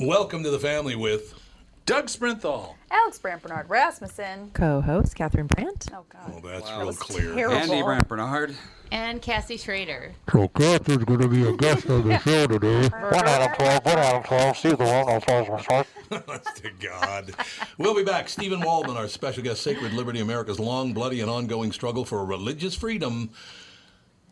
[0.00, 1.38] Welcome to the family with
[1.84, 2.76] Doug Sprinthal.
[2.90, 4.50] Alex Brandt Bernard Rasmussen.
[4.54, 5.88] Co-host Catherine Brandt.
[5.92, 6.32] Oh God.
[6.34, 7.34] Oh, that's That real was clear.
[7.34, 7.56] Terrible.
[7.58, 8.56] Andy Brandt Bernard.
[8.90, 10.12] And Cassie Schrader.
[10.32, 12.88] So Catherine's going to be a guest on the show today.
[12.88, 14.56] One out of 12, one out of 12.
[14.56, 15.86] See the one out of 12.
[16.28, 17.34] Honest to God.
[17.76, 18.30] We'll be back.
[18.30, 22.74] Stephen Waldman, our special guest, Sacred Liberty, America's long, bloody, and ongoing struggle for religious
[22.74, 23.28] freedom.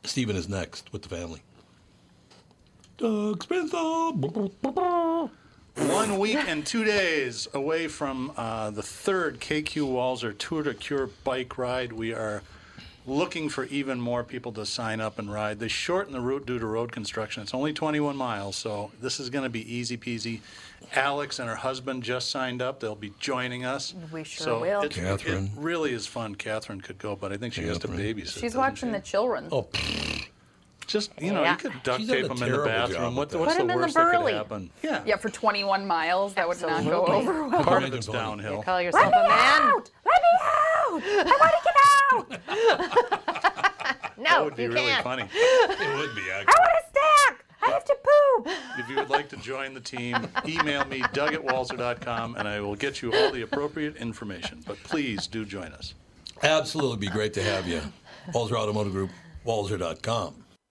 [0.02, 1.42] Stephen is next with the family.
[2.96, 5.30] Doug Sprinthal.
[5.78, 11.08] One week and two days away from uh, the third KQ Walser Tour to Cure
[11.22, 11.92] bike ride.
[11.92, 12.42] We are
[13.06, 15.60] looking for even more people to sign up and ride.
[15.60, 17.42] They shortened the route due to road construction.
[17.42, 20.40] It's only 21 miles, so this is going to be easy peasy.
[20.94, 22.80] Alex and her husband just signed up.
[22.80, 23.94] They'll be joining us.
[24.12, 24.82] We sure so will.
[24.82, 25.44] It, Catherine.
[25.44, 26.34] it really is fun.
[26.34, 28.40] Catherine could go, but I think she has to babysit.
[28.40, 28.94] She's watching she?
[28.94, 29.48] the children.
[29.52, 29.68] Oh,
[30.88, 31.52] Just you know, Yeah.
[31.52, 33.14] you could duct She's tape them in the bathroom.
[33.14, 34.70] What, what's Put the 'em in the worst that could happen?
[34.82, 35.02] Yeah.
[35.06, 37.62] Yeah, for 21 miles, that would not go over well.
[37.62, 38.62] Part of it's downhill.
[38.62, 39.62] Call Let yourself me a man.
[39.62, 39.90] out!
[40.04, 41.02] Let me out!
[41.26, 43.14] I want to get out!
[44.18, 45.04] No, That would be you really can't.
[45.04, 45.22] funny.
[45.32, 47.44] it would be I want to snack!
[47.62, 48.48] I have to poop!
[48.78, 52.58] If you would like to join the team, email me, doug at walser.com, and I
[52.60, 54.64] will get you all the appropriate information.
[54.66, 55.94] But please do join us.
[56.42, 57.80] Absolutely be great to have you.
[58.32, 59.10] Walser Automotive Group,
[59.46, 60.44] walser.com.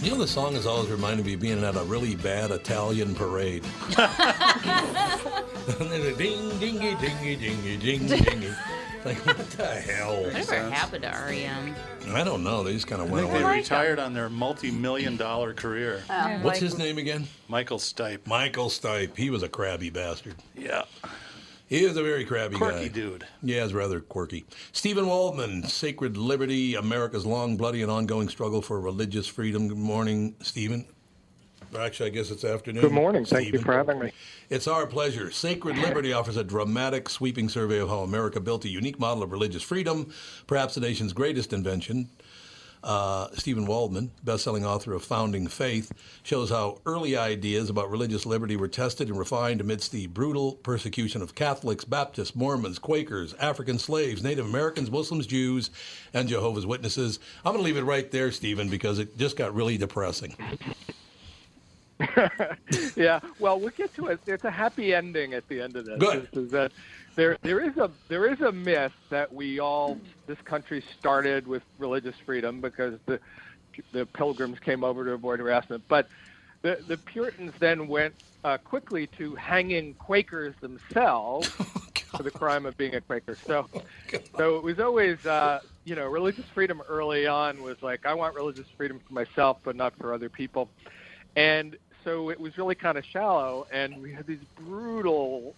[0.00, 3.16] You know, the song has always reminded me of being at a really bad Italian
[3.16, 3.64] parade.
[3.98, 8.52] and then a ding, dingy, dingy, dingy, ding, dingy.
[9.04, 10.22] Like, what the hell?
[10.22, 11.74] Whatever happened to REM?
[12.14, 12.62] I don't know.
[12.62, 16.02] They just kind of I went think they retired on their multi-million dollar career.
[16.08, 17.26] Oh, What's his name again?
[17.48, 18.24] Michael Stipe.
[18.26, 19.16] Michael Stipe.
[19.16, 20.36] He was a crabby bastard.
[20.56, 20.82] Yeah.
[21.68, 22.94] He is a very crabby Quirky guy.
[22.94, 23.26] dude.
[23.42, 24.46] Yeah, he's rather quirky.
[24.72, 29.68] Stephen Waldman, Sacred Liberty, America's long, bloody, and ongoing struggle for religious freedom.
[29.68, 30.86] Good morning, Stephen.
[31.78, 32.80] Actually, I guess it's afternoon.
[32.80, 33.26] Good morning.
[33.26, 33.64] Thank you Stephen.
[33.66, 34.12] for having me.
[34.48, 35.30] It's our pleasure.
[35.30, 39.30] Sacred Liberty offers a dramatic, sweeping survey of how America built a unique model of
[39.32, 40.10] religious freedom,
[40.46, 42.08] perhaps the nation's greatest invention.
[42.82, 45.92] Uh, Stephen Waldman, best-selling author of Founding Faith,
[46.22, 51.22] shows how early ideas about religious liberty were tested and refined amidst the brutal persecution
[51.22, 55.70] of Catholics, Baptists, Mormons, Quakers, African slaves, Native Americans, Muslims, Jews,
[56.14, 57.18] and Jehovah's Witnesses.
[57.44, 60.36] I'm going to leave it right there, Stephen, because it just got really depressing.
[62.96, 63.20] yeah.
[63.38, 64.20] Well, we'll get to it.
[64.24, 65.98] There's a happy ending at the end of this.
[65.98, 66.28] Good.
[66.32, 66.72] Is that
[67.16, 71.62] there there is a there is a myth that we all this country started with
[71.78, 73.18] religious freedom because the
[73.92, 76.08] the pilgrims came over to avoid harassment, but
[76.62, 78.14] the the Puritans then went
[78.44, 81.48] uh, quickly to hanging Quakers themselves
[82.16, 83.36] for the crime of being a Quaker.
[83.46, 83.68] So
[84.36, 88.34] so it was always uh, you know religious freedom early on was like I want
[88.34, 90.68] religious freedom for myself, but not for other people,
[91.36, 91.76] and
[92.08, 95.54] so it was really kind of shallow, and we had these brutal,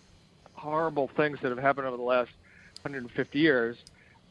[0.55, 2.33] horrible things that have happened over the last
[2.83, 3.77] 150 years.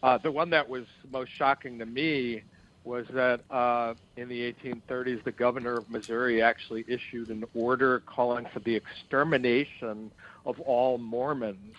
[0.04, 0.84] Uh, the one that was
[1.14, 2.44] most shocking to me
[2.84, 8.46] was that uh, in the 1830s, the governor of Missouri actually issued an order calling
[8.52, 10.12] for the extermination
[10.46, 11.76] of all Mormons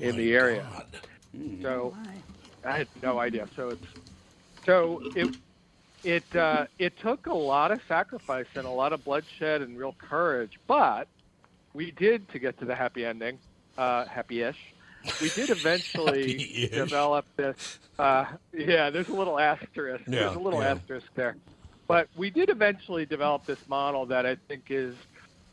[0.00, 0.66] in the area.
[0.70, 1.62] God.
[1.62, 1.96] So
[2.66, 3.48] I had no idea.
[3.56, 3.86] So it's
[4.66, 5.34] so it
[6.04, 9.94] it uh, it took a lot of sacrifice and a lot of bloodshed and real
[9.98, 11.08] courage, but
[11.74, 13.38] we did to get to the happy ending,
[13.78, 14.58] uh, happy-ish.
[15.20, 16.70] We did eventually Happy-ish.
[16.70, 17.78] develop this.
[17.98, 20.04] Uh, yeah, there's a little asterisk.
[20.06, 20.72] Yeah, there's a little yeah.
[20.72, 21.36] asterisk there,
[21.86, 24.94] but we did eventually develop this model that I think is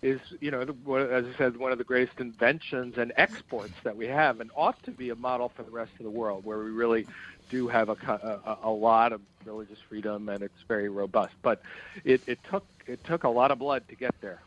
[0.03, 4.07] is you know as I said one of the greatest inventions and exports that we
[4.07, 6.71] have, and ought to be a model for the rest of the world, where we
[6.71, 7.07] really
[7.49, 11.33] do have a, a, a lot of religious freedom and it's very robust.
[11.41, 11.61] But
[12.03, 14.41] it, it took it took a lot of blood to get there.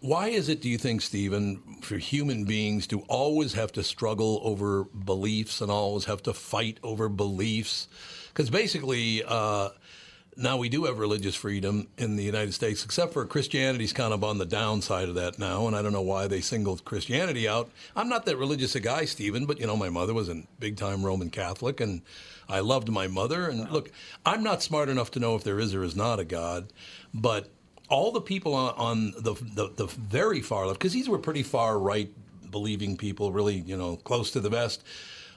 [0.00, 4.38] Why is it, do you think, Stephen, for human beings to always have to struggle
[4.44, 7.88] over beliefs and always have to fight over beliefs?
[8.28, 9.70] Because basically, uh,
[10.36, 14.24] now we do have religious freedom in the United States, except for Christianity's kind of
[14.24, 17.70] on the downside of that now, and I don't know why they singled Christianity out.
[17.94, 20.76] I'm not that religious a guy, Stephen, but you know, my mother was a big
[20.76, 22.02] time Roman Catholic, and
[22.48, 23.48] I loved my mother.
[23.48, 23.90] And look,
[24.26, 26.72] I'm not smart enough to know if there is or is not a God,
[27.12, 27.48] but
[27.88, 31.42] all the people on, on the, the the very far left, because these were pretty
[31.42, 32.10] far right
[32.50, 34.82] believing people, really, you know, close to the vest.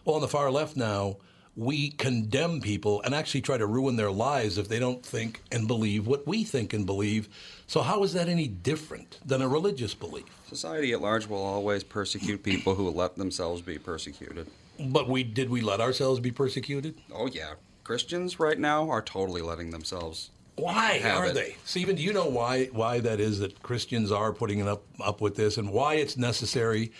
[0.05, 1.17] Well, on the far left now,
[1.57, 5.68] we condemn people and actually try to ruin their lives if they don't think and
[5.68, 7.27] believe what we think and believe.
[7.65, 10.25] So how is that any different than a religious belief?
[10.48, 14.48] Society at large will always persecute people who let themselves be persecuted.
[14.80, 16.94] But we did we let ourselves be persecuted?
[17.12, 20.30] Oh yeah, Christians right now are totally letting themselves.
[20.57, 21.33] Why are it.
[21.33, 21.56] they?
[21.65, 25.21] Stephen, do you know why why that is that Christians are putting it up up
[25.21, 26.92] with this and why it's necessary?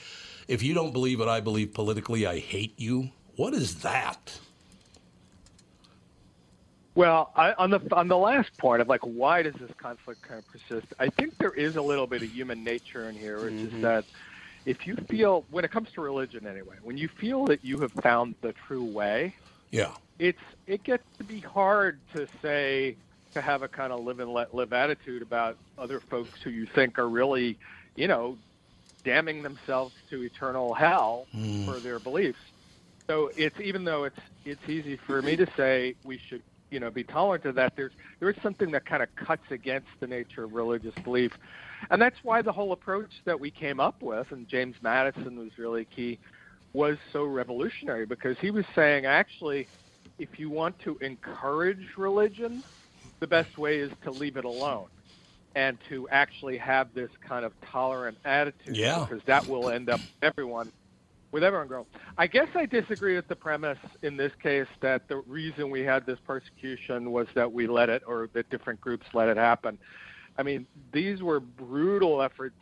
[0.48, 3.12] If you don't believe what I believe politically, I hate you.
[3.36, 4.39] What is that?
[6.97, 10.39] Well, I, on the on the last point of like why does this conflict kind
[10.39, 10.91] of persist?
[10.97, 13.81] I think there is a little bit of human nature in here, which is mm-hmm.
[13.81, 14.03] that
[14.65, 17.91] if you feel when it comes to religion anyway, when you feel that you have
[17.91, 19.35] found the true way,
[19.69, 19.91] Yeah.
[20.17, 22.95] it's it gets to be hard to say
[23.35, 26.65] to have a kind of live and let live attitude about other folks who you
[26.65, 27.59] think are really,
[27.95, 28.39] you know,
[29.03, 31.63] damning themselves to eternal hell mm.
[31.63, 32.39] for their beliefs.
[33.05, 36.41] So it's even though it's it's easy for me to say we should
[36.71, 37.73] you know be tolerant of that.
[37.75, 41.31] There's there is something that kind of cuts against the nature of religious belief,
[41.89, 45.51] and that's why the whole approach that we came up with, and James Madison was
[45.57, 46.19] really key,
[46.73, 49.67] was so revolutionary because he was saying actually,
[50.19, 52.63] if you want to encourage religion,
[53.19, 54.87] the best way is to leave it alone.
[55.55, 59.07] And to actually have this kind of tolerant attitude, Yeah.
[59.09, 60.71] because that will end up everyone
[61.37, 61.85] with everyone growing.
[62.17, 66.03] I guess I disagree with the premise in this case that the reason we had
[66.07, 69.77] this persecution was that we let it, or that different groups let it happen.
[70.35, 72.56] I mean, these were brutal efforts.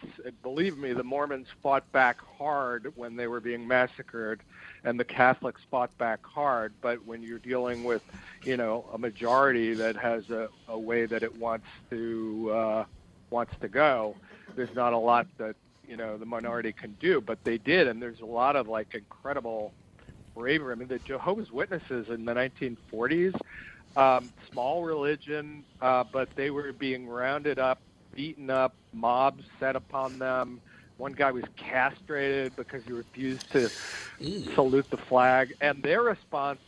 [0.44, 4.41] Believe me, the Mormons fought back hard when they were being massacred,
[4.84, 6.74] and the Catholics fought back hard.
[6.82, 8.03] But when you're dealing with,
[8.44, 12.86] you know, a majority that has a, a way that it wants to uh,
[13.29, 14.17] wants to go,
[14.58, 15.55] there's not a lot that
[15.88, 17.22] you know the minority can do.
[17.22, 19.74] But they did, and there's a lot of like incredible
[20.36, 20.74] bravery.
[20.74, 23.34] I mean, the Jehovah's Witnesses in the 1940s
[23.96, 27.80] um, small religion, uh, but they were being rounded up,
[28.13, 30.62] beaten up, mobs set upon them.
[30.98, 33.70] One guy was castrated because he refused to
[34.54, 36.60] salute the flag, and their response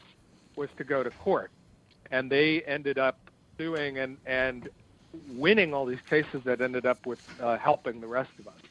[0.56, 1.52] was to go to court.
[2.12, 3.20] And they ended up
[3.60, 4.70] suing and, and
[5.30, 8.67] winning all these cases that ended up with uh, helping the rest of us.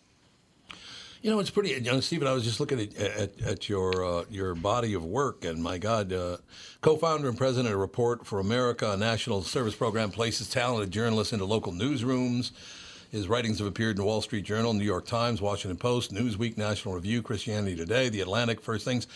[1.27, 1.71] You know, it's pretty.
[1.71, 5.05] You know, Stephen, I was just looking at, at, at your uh, your body of
[5.05, 6.37] work, and my God, uh,
[6.83, 11.45] co-founder and president of Report for America, a national service program, places talented journalists into
[11.45, 12.53] local newsrooms.
[13.11, 16.57] His writings have appeared in the Wall Street Journal, New York Times, Washington Post, Newsweek,
[16.57, 19.09] National Review, Christianity Today, The Atlantic, First Things.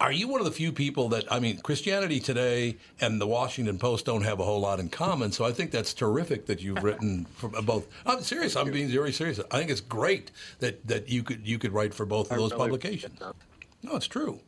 [0.00, 3.78] Are you one of the few people that I mean, Christianity Today and the Washington
[3.78, 5.30] Post don't have a whole lot in common.
[5.30, 7.86] So I think that's terrific that you've written for both.
[8.06, 8.56] I'm serious.
[8.56, 9.38] I'm being very serious.
[9.50, 10.30] I think it's great
[10.60, 13.20] that, that you could you could write for both of those really publications.
[13.82, 14.40] No, it's true.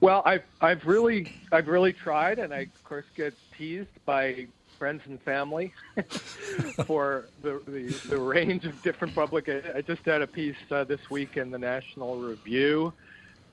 [0.00, 4.46] Well, I've I've really I've really tried, and I of course get teased by
[4.78, 5.74] friends and family
[6.86, 9.74] for the, the the range of different publications.
[9.76, 12.94] I just had a piece uh, this week in the National Review.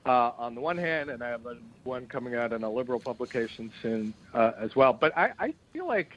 [0.06, 3.00] Uh, on the one hand, and I have a, one coming out in a liberal
[3.00, 4.92] publication soon uh, as well.
[4.92, 6.12] But I, I feel like,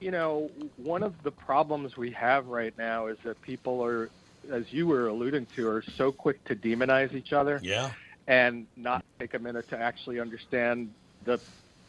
[0.00, 4.10] you know, one of the problems we have right now is that people are,
[4.50, 7.90] as you were alluding to, are so quick to demonize each other Yeah.
[8.26, 10.92] and not take a minute to actually understand
[11.24, 11.40] the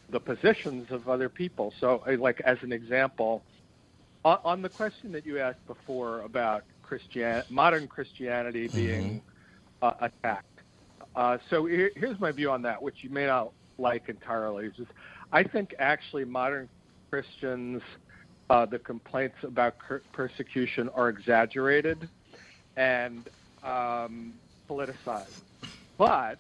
[0.09, 1.73] the positions of other people.
[1.79, 3.41] So, like as an example,
[4.23, 9.21] on, on the question that you asked before about Christian modern Christianity being
[9.81, 10.45] uh, attacked.
[11.15, 14.70] Uh, so here, here's my view on that, which you may not like entirely.
[14.75, 14.91] Just,
[15.32, 16.70] I think actually modern
[17.10, 17.82] Christians,
[18.50, 19.75] uh, the complaints about
[20.12, 22.10] persecution are exaggerated
[22.75, 23.29] and
[23.63, 24.34] um,
[24.70, 25.41] politicized.
[25.98, 26.39] But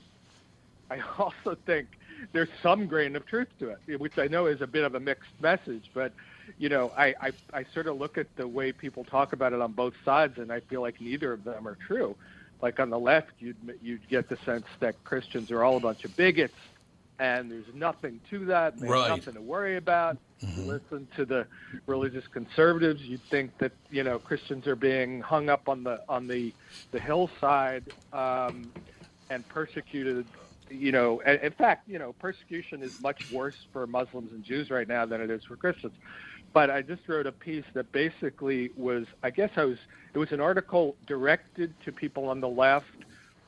[0.89, 1.87] I also think
[2.31, 4.99] there's some grain of truth to it, which I know is a bit of a
[4.99, 5.89] mixed message.
[5.93, 6.13] But
[6.57, 9.61] you know, I, I I sort of look at the way people talk about it
[9.61, 12.15] on both sides, and I feel like neither of them are true.
[12.63, 16.05] Like on the left, you'd you'd get the sense that Christians are all a bunch
[16.05, 16.57] of bigots,
[17.19, 18.81] and there's nothing to that.
[18.81, 19.09] There's Right.
[19.09, 20.17] nothing to worry about.
[20.55, 21.47] You listen to the
[21.87, 26.27] religious conservatives, you'd think that you know Christians are being hung up on the on
[26.27, 26.55] the
[26.93, 28.73] the hillside um,
[29.29, 30.27] and persecuted.
[30.71, 34.87] You know, in fact, you know, persecution is much worse for Muslims and Jews right
[34.89, 35.95] now than it is for Christians.
[36.53, 39.79] But I just wrote a piece that basically was, I guess I was,
[40.13, 42.85] it was an article directed to people on the left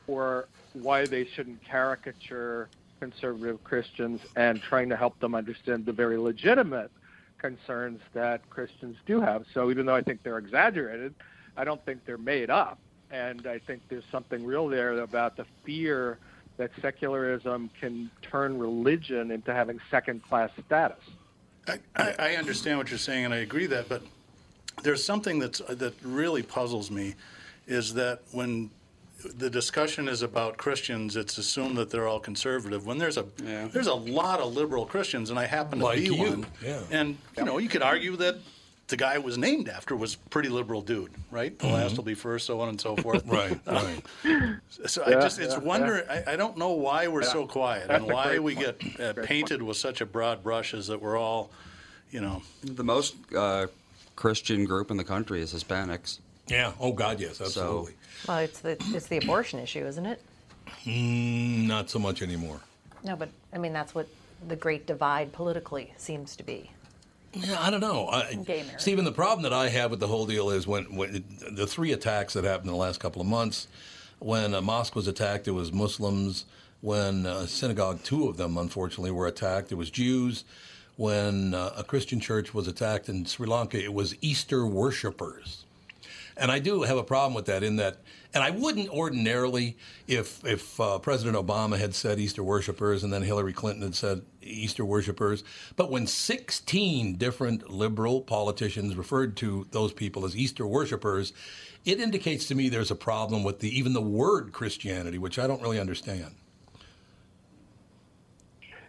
[0.06, 6.18] for why they shouldn't caricature conservative Christians and trying to help them understand the very
[6.18, 6.90] legitimate
[7.38, 9.44] concerns that Christians do have.
[9.54, 11.14] So even though I think they're exaggerated,
[11.56, 12.78] I don't think they're made up.
[13.10, 16.18] And I think there's something real there about the fear
[16.56, 20.98] that secularism can turn religion into having second class status.
[21.68, 24.02] I, I I understand what you're saying, and I agree that, but
[24.82, 27.14] there's something that's uh, that really puzzles me,
[27.66, 28.70] is that when
[29.38, 32.86] the discussion is about Christians, it's assumed that they're all conservative.
[32.86, 33.66] When there's a Yeah.
[33.68, 36.46] there's a lot of liberal Christians, and I happen to Like be you, one.
[36.62, 36.82] yeah.
[36.90, 38.36] And you know, you could argue that
[38.88, 41.58] the guy it was named after was a pretty liberal dude, right?
[41.58, 43.24] The last will be first, so on and so forth.
[43.36, 43.58] Right.
[43.66, 44.02] Right.
[44.86, 48.02] So I just it's yeah, wonder I, I don't know why we're so quiet That's
[48.02, 48.78] and why we point.
[48.78, 51.50] get uh, Great painted with such a broad brush as that we're all,
[52.10, 53.66] you know, The most uh,
[54.14, 56.20] Christian group in the country is Hispanics.
[56.46, 56.72] Yeah.
[56.78, 57.94] Oh God, yes, absolutely.
[58.28, 60.22] Well, it's the it's the abortion issue, isn't it?
[60.84, 62.60] Mm, not so much anymore.
[63.02, 64.08] No, but I mean that's what
[64.46, 66.70] the great divide politically seems to be.
[67.32, 68.08] Yeah, I don't know.
[68.08, 68.38] I,
[68.78, 71.92] Stephen, the problem that I have with the whole deal is when, when the three
[71.92, 73.68] attacks that happened in the last couple of months,
[74.18, 76.46] when a mosque was attacked, it was Muslims.
[76.80, 80.44] When a synagogue, two of them unfortunately were attacked, it was Jews.
[80.96, 85.64] When uh, a Christian church was attacked in Sri Lanka, it was Easter worshippers.
[86.38, 87.98] And I do have a problem with that in that,
[88.36, 93.22] and I wouldn't ordinarily if if uh, President Obama had said Easter worshippers and then
[93.22, 95.42] Hillary Clinton had said Easter worshippers,
[95.74, 101.32] but when 16 different liberal politicians referred to those people as Easter worshippers,
[101.86, 105.46] it indicates to me there's a problem with the even the word Christianity, which I
[105.46, 106.34] don't really understand.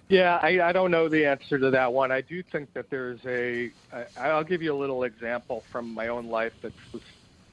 [0.09, 2.11] Yeah, I, I don't know the answer to that one.
[2.11, 3.71] I do think that there's a.
[3.93, 6.73] I, I'll give you a little example from my own life that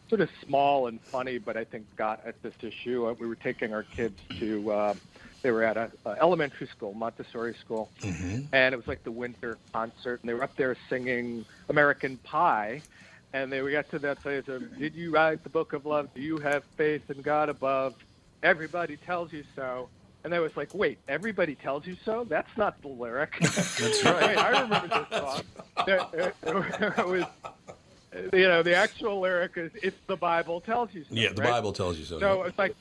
[0.08, 3.06] sort of small and funny, but I think got at this issue.
[3.06, 4.70] Uh, We were taking our kids to.
[4.72, 4.94] Uh,
[5.42, 7.90] they were at a, a elementary school, Montessori school,
[8.52, 12.80] and it was like the winter concert, and they were up there singing American Pie.
[13.34, 16.08] And they we got to that place of, "Did you write the book of love?
[16.14, 17.94] Do you have faith in God above?
[18.42, 19.88] Everybody tells you so."
[20.22, 22.24] And I was like, wait, everybody tells you so?
[22.24, 23.36] That's not the lyric.
[23.40, 24.38] That's right.
[24.38, 25.42] I remember this song.
[25.86, 27.24] There- there- It was,
[28.32, 31.14] you know, the actual lyric is, if the Bible tells you so.
[31.14, 31.50] Yeah, the right?
[31.50, 32.20] Bible tells you so.
[32.20, 32.48] So yeah.
[32.48, 32.74] it's like,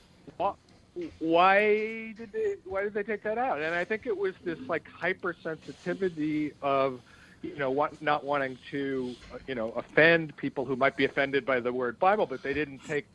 [1.20, 3.62] why did they why did they take that out?
[3.62, 7.02] And I think it was this like hypersensitivity of
[7.42, 11.46] you know what, not wanting to uh, you know offend people who might be offended
[11.46, 13.06] by the word Bible, but they didn't take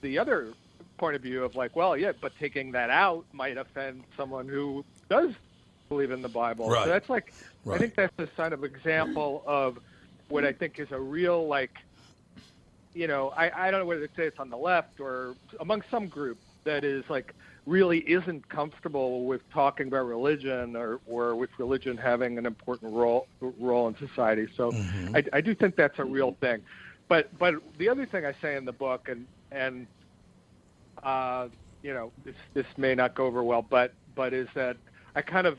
[0.00, 0.54] the other
[0.96, 4.84] point of view of like, well, yeah, but taking that out might offend someone who
[5.10, 5.32] does
[5.88, 6.70] believe in the Bible.
[6.70, 6.84] Right.
[6.84, 7.32] So that's like,
[7.64, 7.76] Right.
[7.76, 9.78] I think that's a sign of example of
[10.28, 11.72] what I think is a real like
[12.94, 15.82] you know, I, I don't know whether to say it's on the left or among
[15.90, 17.34] some group that is like
[17.66, 23.26] really isn't comfortable with talking about religion or, or with religion having an important role
[23.40, 24.46] role in society.
[24.56, 25.16] So Mm-hmm.
[25.16, 26.62] I, I do think that's a real thing.
[27.08, 29.86] But but the other thing I say in the book and and
[31.02, 31.48] uh,
[31.82, 34.76] you know this this may not go over well, but but is that
[35.16, 35.58] I kind of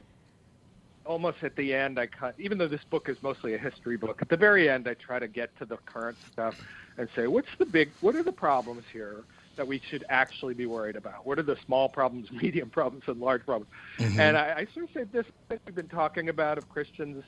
[1.06, 4.22] almost at the end I kind even though this book is mostly a history book,
[4.22, 6.60] at the very end I try to get to the current stuff
[6.98, 9.24] and say what's the big what are the problems here
[9.56, 11.26] that we should actually be worried about?
[11.26, 13.72] What are the small problems, medium problems, and large problems?
[13.98, 14.20] Mm-hmm.
[14.20, 17.24] And I, I sort of say this that we've been talking about of Christians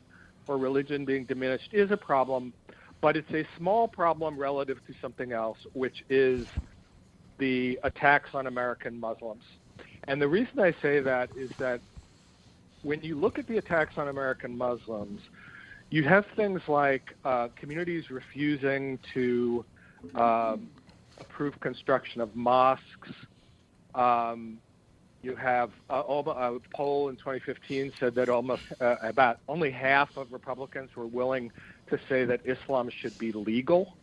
[0.48, 2.54] or religion being diminished is a problem,
[3.02, 6.48] but it's a small problem relative to something else, which is
[7.38, 9.44] the attacks on American Muslims.
[10.06, 11.82] And the reason I say that is that
[12.88, 15.20] when you look at the attacks on American Muslims,
[15.90, 19.66] you have things like uh, communities refusing to
[20.16, 20.70] um,
[21.20, 23.12] approve construction of mosques.
[23.94, 24.60] Um,
[25.22, 30.32] you have uh, a poll in 2015 said that almost uh, about only half of
[30.32, 31.52] Republicans were willing
[31.90, 33.98] to say that Islam should be legal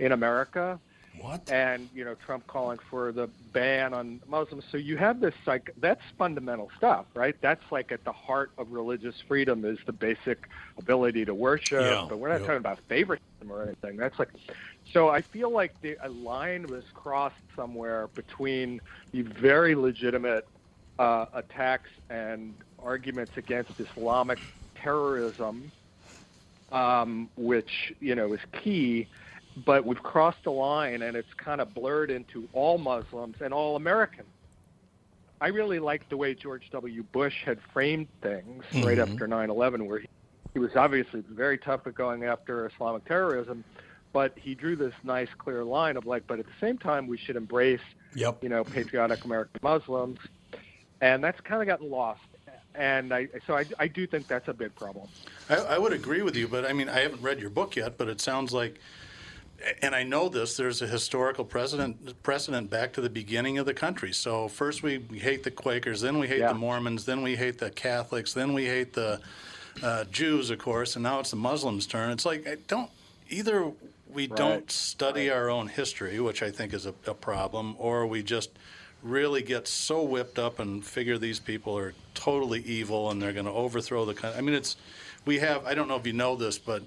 [0.00, 0.80] in America
[1.20, 1.50] What?
[1.50, 4.64] and you know Trump calling for the ban on Muslims.
[4.70, 7.36] So you have this like that's fundamental stuff, right?
[7.40, 10.48] That's like at the heart of religious freedom is the basic
[10.78, 11.80] ability to worship.
[11.80, 12.46] Yeah, but we're not yeah.
[12.46, 13.96] talking about favoritism or anything.
[13.96, 14.30] That's like
[14.92, 18.80] so I feel like the, a line was crossed somewhere between
[19.12, 20.46] the very legitimate
[20.98, 24.38] uh, attacks and arguments against Islamic
[24.74, 25.70] terrorism,
[26.72, 29.08] um, which you know is key,
[29.64, 33.76] but we've crossed the line and it's kind of blurred into all Muslims and all
[33.76, 34.28] Americans.
[35.40, 37.02] I really liked the way George W.
[37.04, 39.02] Bush had framed things right Mhm.
[39.12, 40.08] after 9/11, where he,
[40.54, 43.62] he was obviously very tough at going after Islamic terrorism,
[44.12, 47.16] but he drew this nice, clear line of like, but at the same time, we
[47.16, 47.80] should embrace,
[48.14, 48.42] Yep.
[48.42, 50.18] you know, patriotic American Muslims,
[51.00, 52.20] and that's kind of gotten lost.
[52.74, 55.08] And I, so I, I do think that's a big problem.
[55.48, 57.96] I, I would agree with you, but I mean, I haven't read your book yet,
[57.98, 58.78] but it sounds like,
[59.82, 63.74] and I know this, there's a historical precedent, precedent back to the beginning of the
[63.74, 64.12] country.
[64.12, 66.52] So first we, hate the Quakers, then we hate Yeah.
[66.52, 69.20] the Mormons, then we hate the Catholics, then we hate the
[69.82, 72.10] uh, Jews, of course, and now it's the Muslims' turn.
[72.10, 72.90] It's like, I don't,
[73.28, 73.72] either
[74.12, 78.22] we don't study our own history, which I think is a, a problem, or we
[78.22, 78.50] just
[79.02, 83.46] really get so whipped up and figure these people are totally evil and they're going
[83.46, 84.38] to overthrow the country.
[84.38, 84.76] I mean, it's
[85.24, 85.66] we have.
[85.66, 86.82] I don't know if you know this, but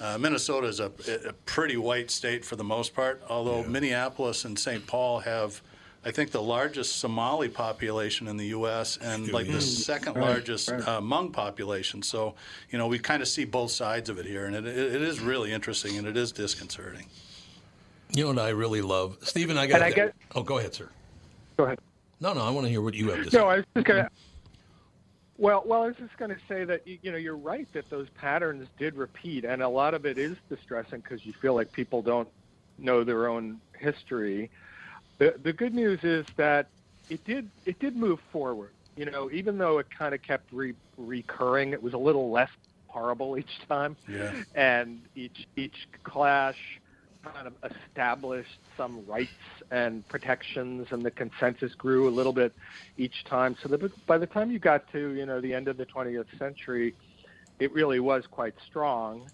[0.00, 0.90] uh, Minnesota is a,
[1.26, 3.22] a pretty white state for the most part.
[3.28, 4.86] Although Minneapolis and St.
[4.86, 5.60] Paul have,
[6.04, 8.96] I think, the largest Somali population in the U.S.
[8.98, 12.02] and like the second largest uh, Hmong population.
[12.02, 12.34] So
[12.70, 15.02] you know, we kind of see both sides of it here, and it, it, it
[15.02, 17.06] is really interesting and it is disconcerting.
[18.10, 19.58] You know what I really love, Stephen?
[19.58, 19.76] I got.
[19.76, 20.88] And I get- oh, go ahead, sir.
[21.56, 21.78] Go ahead.
[22.20, 23.38] No, no, I want to hear what you have to say.
[23.38, 24.08] No, I was just gonna.
[25.38, 27.88] Well, well, I was just going to say that you, you know you're right that
[27.90, 31.72] those patterns did repeat, and a lot of it is distressing because you feel like
[31.72, 32.28] people don't
[32.76, 34.50] know their own history.
[35.18, 36.68] The the good news is that
[37.08, 38.72] it did it did move forward.
[38.96, 42.50] You know, even though it kind of kept re- recurring, it was a little less
[42.88, 44.32] horrible each time, Yeah.
[44.56, 46.58] and each each clash
[47.24, 47.54] kind of
[47.88, 49.30] established some rights
[49.70, 52.52] and protections, and the consensus grew a little bit
[52.96, 53.56] each time.
[53.62, 56.26] So that by the time you got to you know the end of the 20th
[56.38, 56.94] century,
[57.58, 59.30] it really was quite strong,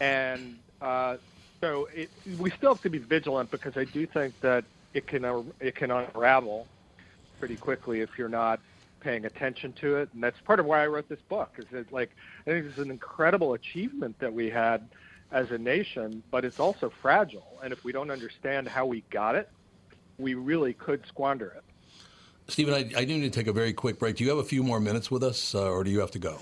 [0.00, 1.16] and uh,
[1.62, 5.24] so it, we still have to be vigilant because I do think that it can
[5.24, 6.66] uh, it can unravel
[7.38, 8.60] pretty quickly if you're not
[9.00, 11.50] paying attention to it, and that's part of why I wrote this book.
[11.58, 12.10] Is that like
[12.46, 14.88] I think it's an incredible achievement that we had
[15.32, 19.34] as a nation, but it's also fragile, and if we don't understand how we got
[19.34, 19.48] it,
[20.18, 21.64] we really could squander it.
[22.48, 24.16] Stephen, I, I do need to take a very quick break.
[24.16, 26.18] Do you have a few more minutes with us, uh, or do you have to
[26.18, 26.38] go?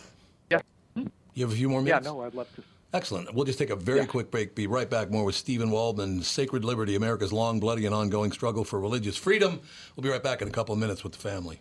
[0.50, 0.60] Yeah.
[0.96, 2.04] You have a few more minutes?
[2.04, 2.62] Yeah, no, I'd love to.
[2.92, 3.32] Excellent.
[3.32, 4.56] We'll just take a very quick break.
[4.56, 8.64] Be right back more with Stephen Waldman, Sacred Liberty, America's long, bloody, and ongoing struggle
[8.64, 9.60] for religious freedom.
[9.94, 11.60] We'll be right back in a couple of minutes with the family.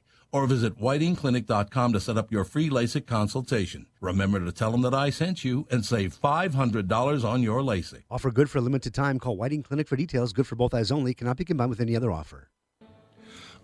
[0.31, 3.85] or visit whitingclinic.com to set up your free LASIK consultation.
[3.99, 8.03] Remember to tell them that I sent you and save $500 on your LASIK.
[8.09, 9.19] Offer good for a limited time.
[9.19, 10.33] Call Whiting Clinic for details.
[10.33, 11.13] Good for both eyes only.
[11.13, 12.49] Cannot be combined with any other offer.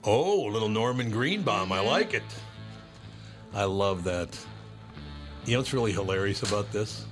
[0.04, 1.72] Oh, a little Norman Greenbaum.
[1.72, 2.24] I like it.
[3.54, 4.38] I love that.
[5.46, 7.06] You know what's really hilarious about this?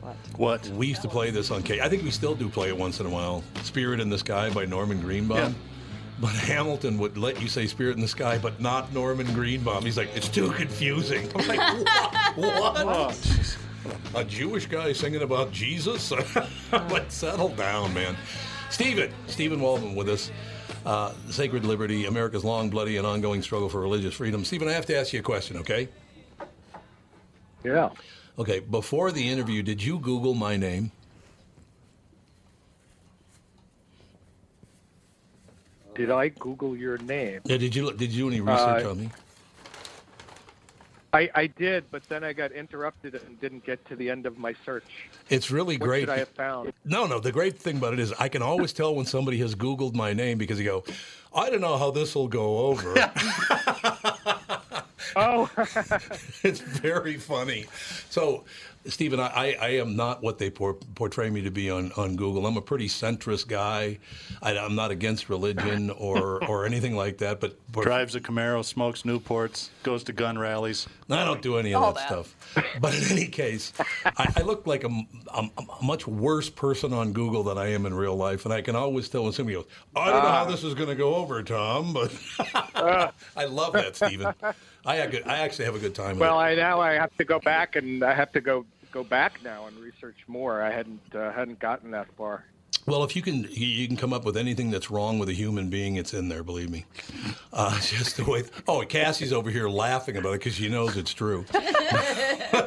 [0.00, 0.16] What?
[0.36, 0.68] What?
[0.68, 1.80] We used to play this on K.
[1.80, 3.42] I think we still do play it once in a while.
[3.62, 5.38] Spirit in the Sky by Norman Greenbaum.
[5.38, 5.52] Yeah.
[6.20, 9.84] But Hamilton would let you say Spirit in the Sky, but not Norman Greenbaum.
[9.84, 11.30] He's like, it's too confusing.
[11.36, 11.86] I'm like,
[12.36, 12.84] what?
[12.84, 13.56] what?
[14.14, 16.10] A Jewish guy singing about Jesus?
[16.72, 18.16] like, settle down, man.
[18.70, 20.30] Stephen, Stephen Waldman with us.
[20.84, 24.44] Uh, Sacred Liberty, America's long, bloody, and ongoing struggle for religious freedom.
[24.44, 25.88] Stephen, I have to ask you a question, okay?
[27.64, 27.90] Yeah.
[28.38, 30.92] Okay, before the interview, did you Google my name?
[35.98, 37.40] Did I Google your name?
[37.44, 39.10] Yeah, did you did you do any research Uh, on me?
[41.12, 44.38] I, I did, but then I got interrupted and didn't get to the end of
[44.38, 44.84] my search.
[45.28, 46.00] It's really what great.
[46.02, 46.72] should I have found?
[46.84, 47.18] No, no.
[47.18, 50.12] The great thing about it is I can always tell when somebody has Googled my
[50.12, 50.84] name because they go,
[51.34, 52.94] I don't know how this will go over.
[55.16, 55.50] oh,
[56.44, 57.66] it's very funny.
[58.08, 58.44] So,
[58.86, 62.16] Stephen, I, I, I am not what they por- portray me to be on, on
[62.16, 62.46] Google.
[62.46, 63.98] I'm a pretty centrist guy.
[64.42, 67.40] I, I'm not against religion or, or anything like that.
[67.40, 70.86] But Drives a Camaro, smokes Newports, goes to gun rallies.
[71.10, 72.06] I don't do any of that, that.
[72.06, 72.74] stuff.
[72.80, 73.72] But in any case,
[74.04, 74.88] I, I look like a,
[75.34, 78.62] a, a much worse person on Google than I am in real life, and I
[78.62, 80.44] can always tell when somebody goes, "I don't know how Ah.
[80.44, 82.12] this is going to go over, Tom," but
[83.36, 84.32] I love that, Stephen.
[84.84, 86.44] I good, I actually have a good time with well, it.
[86.44, 88.64] I now I have to go back and I have to go
[88.98, 90.60] go back now and research more.
[90.60, 92.44] I hadn't uh, hadn't gotten that far.
[92.84, 95.70] Well, if you can, you- can come up with anything that's wrong with a human
[95.70, 96.42] being, it's in there.
[96.42, 96.84] Believe me.
[97.52, 98.42] Uh, just the way.
[98.66, 101.44] Oh, Cassie's over here laughing about it because she knows it's true.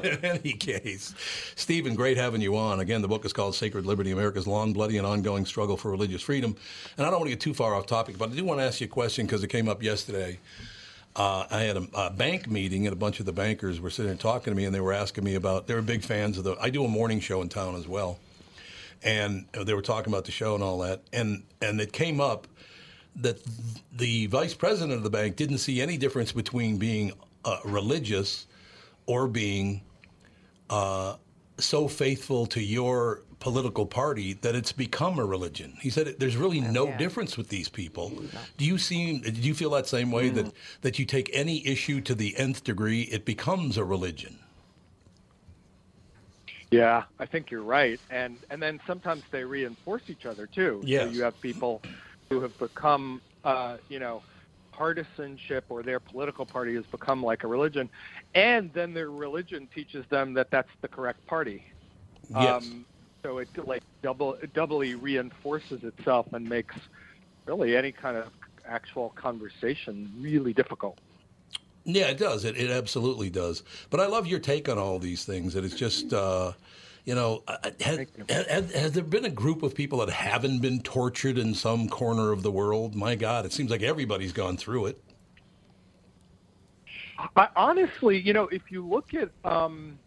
[0.03, 1.13] in any case,
[1.55, 2.79] Stephen, great having you on.
[2.79, 6.21] Again, the book is called Sacred Liberty America's Long, Bloody, and Ongoing Struggle for Religious
[6.21, 6.55] Freedom.
[6.97, 8.63] And I don't want to get too far off topic, but I do want to
[8.63, 10.39] ask you a question because it came up yesterday.
[11.15, 14.11] Uh, I had a, a bank meeting, and a bunch of the bankers were sitting
[14.11, 15.67] there talking to me, and they were asking me about.
[15.67, 16.55] They were big fans of the.
[16.61, 18.17] I do a morning show in town as well,
[19.03, 22.47] and they were talking about the show and all that, and and it came up
[23.17, 23.41] that
[23.91, 27.11] the vice president of the bank didn't see any difference between being
[27.43, 28.47] uh, religious
[29.05, 29.81] or being
[30.69, 31.15] uh,
[31.57, 35.77] so faithful to your political party that it's become a religion.
[35.81, 38.13] He said there's really no difference with these people.
[38.55, 39.19] Do you see?
[39.19, 42.63] Did you feel that same way that that you take any issue to the nth
[42.63, 44.39] degree, it becomes a religion?
[46.69, 50.81] Yeah, I think you're right, and and then sometimes they reinforce each other too.
[50.85, 51.09] Yes.
[51.09, 51.81] So you have people
[52.29, 54.23] who have become, uh, you know,
[54.71, 57.89] partisanship or their political party has become like a religion,
[58.35, 61.65] and then their religion teaches them that that's the correct party.
[62.29, 62.67] Yes.
[62.67, 62.85] Um,
[63.23, 66.75] so it like double doubly reinforces itself and makes
[67.45, 68.29] really any kind of
[68.65, 70.99] actual conversation really difficult.
[71.83, 72.45] Yeah, it does.
[72.45, 73.63] It, it absolutely does.
[73.89, 75.53] But I love your take on all these things.
[75.53, 76.53] That it's just, uh,
[77.05, 77.43] you know,
[77.79, 81.89] has, has, has there been a group of people that haven't been tortured in some
[81.89, 82.95] corner of the world?
[82.95, 85.03] My God, it seems like everybody's gone through it.
[87.35, 89.97] I, honestly, you know, if you look at um,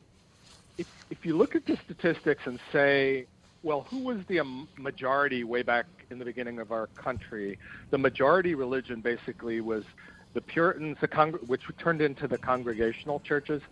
[0.78, 3.26] if if you look at the statistics and say,
[3.62, 7.58] well, who was the um, majority way back in the beginning of our country?
[7.90, 9.84] The majority religion basically was
[10.34, 13.62] the Puritans, the Congr- which turned into the Congregational churches,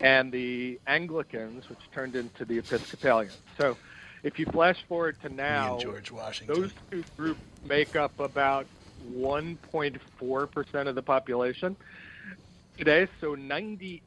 [0.00, 3.36] and the Anglicans, which turned into the Episcopalians.
[3.56, 3.76] So,
[4.22, 6.62] if you flash forward to now, George Washington.
[6.62, 8.66] those two groups make up about
[9.06, 11.76] 1.4 percent of the population
[12.78, 13.08] today.
[13.20, 14.00] So 98%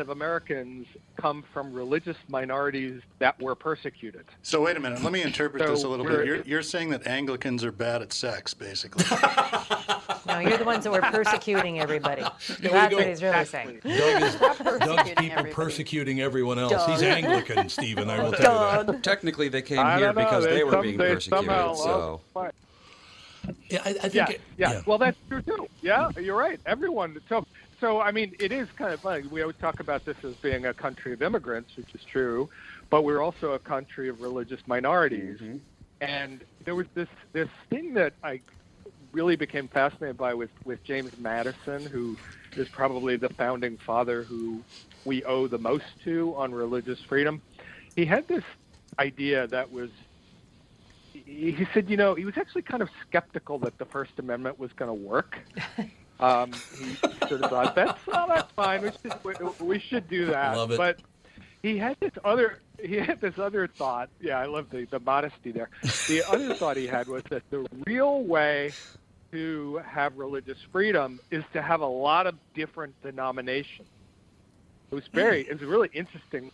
[0.00, 0.86] of Americans
[1.20, 4.24] come from religious minorities that were persecuted.
[4.42, 5.02] So wait a minute.
[5.02, 6.24] Let me interpret So this a little bit.
[6.26, 9.04] You're, you're saying that Anglicans are bad at sex, basically.
[10.24, 12.22] No, you're the ones that were persecuting everybody.
[12.22, 13.80] we That's what he's really saying.
[13.82, 15.50] Doug is Doug's people everybody.
[15.52, 16.86] persecuting everyone else.
[16.86, 18.08] He's Anglican, Stephen.
[18.08, 19.02] I will tell you that.
[19.02, 21.46] Technically, they came I here know, because they, were some- being they persecuted.
[21.76, 22.54] So lost-
[23.68, 24.14] Yeah, I, I think.
[24.14, 25.66] yeah, it- yeah, Well, that's true too.
[25.80, 26.60] Yeah, you're right.
[26.66, 27.18] Everyone.
[27.28, 27.44] So,
[27.82, 29.26] so I mean, it is kind of funny.
[29.26, 32.48] We always talk about this as being a country of immigrants, which is true,
[32.90, 35.40] but we're also a country of religious minorities.
[35.40, 35.56] Mm-hmm.
[36.00, 38.40] And there was this this thing that I
[39.10, 42.16] really became fascinated by with with James Madison, who
[42.56, 44.62] is probably the founding father who
[45.04, 47.42] we owe the most to on religious freedom.
[47.96, 48.44] He had this
[49.00, 49.90] idea that was
[51.12, 54.60] he he said, you know, he was actually kind of skeptical that the First Amendment
[54.60, 55.36] was going to work.
[56.22, 56.94] Um, he
[57.26, 58.82] sort of thought that's oh, that's fine.
[58.82, 60.56] We should we, we should do that.
[60.56, 60.76] Love it.
[60.76, 61.00] But
[61.62, 64.08] he had this other he had this other thought.
[64.20, 65.68] Yeah, I love the the modesty there.
[66.06, 68.70] The other thought he had was that the real way
[69.32, 73.88] to have religious freedom is to have a lot of different denominations.
[74.92, 76.52] It was very it was a really interesting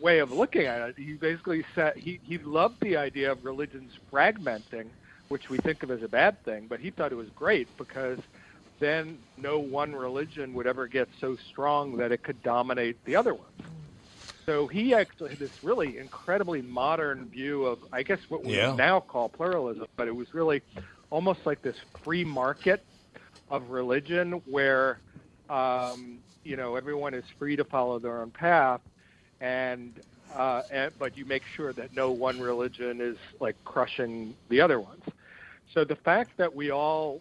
[0.00, 0.96] way of looking at it.
[0.96, 4.86] He basically said he, he loved the idea of religions fragmenting,
[5.28, 8.18] which we think of as a bad thing, but he thought it was great because
[8.80, 13.34] then no one religion would ever get so strong that it could dominate the other
[13.34, 13.50] ones.
[14.46, 18.74] So he actually had this really incredibly modern view of, I guess, what we Yeah.
[18.76, 20.62] now call pluralism, but it was really
[21.10, 22.82] almost like this free market
[23.50, 25.00] of religion where,
[25.50, 28.80] um, you know, everyone is free to follow their own path,
[29.40, 30.00] and,
[30.34, 34.80] uh, and but you make sure that no one religion is like crushing the other
[34.80, 35.02] ones.
[35.74, 37.20] So the fact that we all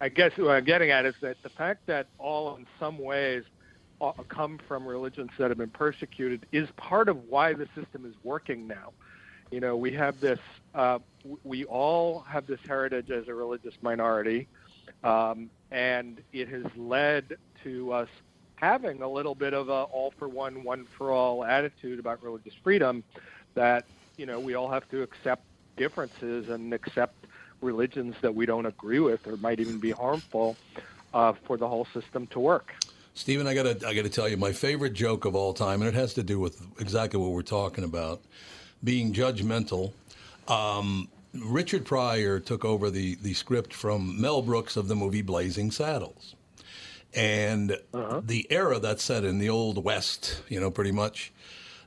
[0.00, 3.44] I guess what I'm getting at is that the fact that all, in some ways,
[4.00, 8.14] uh, come from religions that have been persecuted is part of why the system is
[8.24, 8.92] working now.
[9.50, 10.38] You know, we have this,
[10.74, 11.00] uh,
[11.44, 14.48] we all have this heritage as a religious minority,
[15.04, 18.08] um, and it has led to us
[18.56, 22.54] having a little bit of a all for one, one for all attitude about religious
[22.62, 23.02] freedom
[23.54, 23.84] that,
[24.16, 25.42] you know, we all have to accept
[25.76, 27.26] differences and accept
[27.60, 30.56] religions that we don't agree with or might even be harmful
[31.14, 32.74] uh, for the whole system to work.
[33.14, 35.94] Stephen, I gotta I gotta tell you my favorite joke of all time, and it
[35.94, 38.22] has to do with exactly what we're talking about,
[38.82, 39.92] being judgmental.
[40.48, 45.70] Um, Richard Pryor took over the the script from Mel Brooks of the movie Blazing
[45.70, 46.34] Saddles,
[47.12, 51.32] and the era that's set in the old West, you know, pretty much.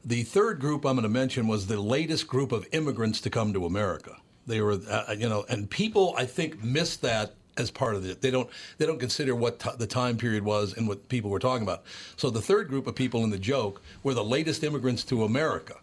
[0.05, 3.53] The third group I'm going to mention was the latest group of immigrants to come
[3.53, 4.17] to America.
[4.47, 8.21] They were, uh, you know, and people I think miss that as part of it.
[8.21, 11.39] They don't they don't consider what t- the time period was and what people were
[11.39, 11.83] talking about.
[12.17, 15.75] So the third group of people in the joke were the latest immigrants to America.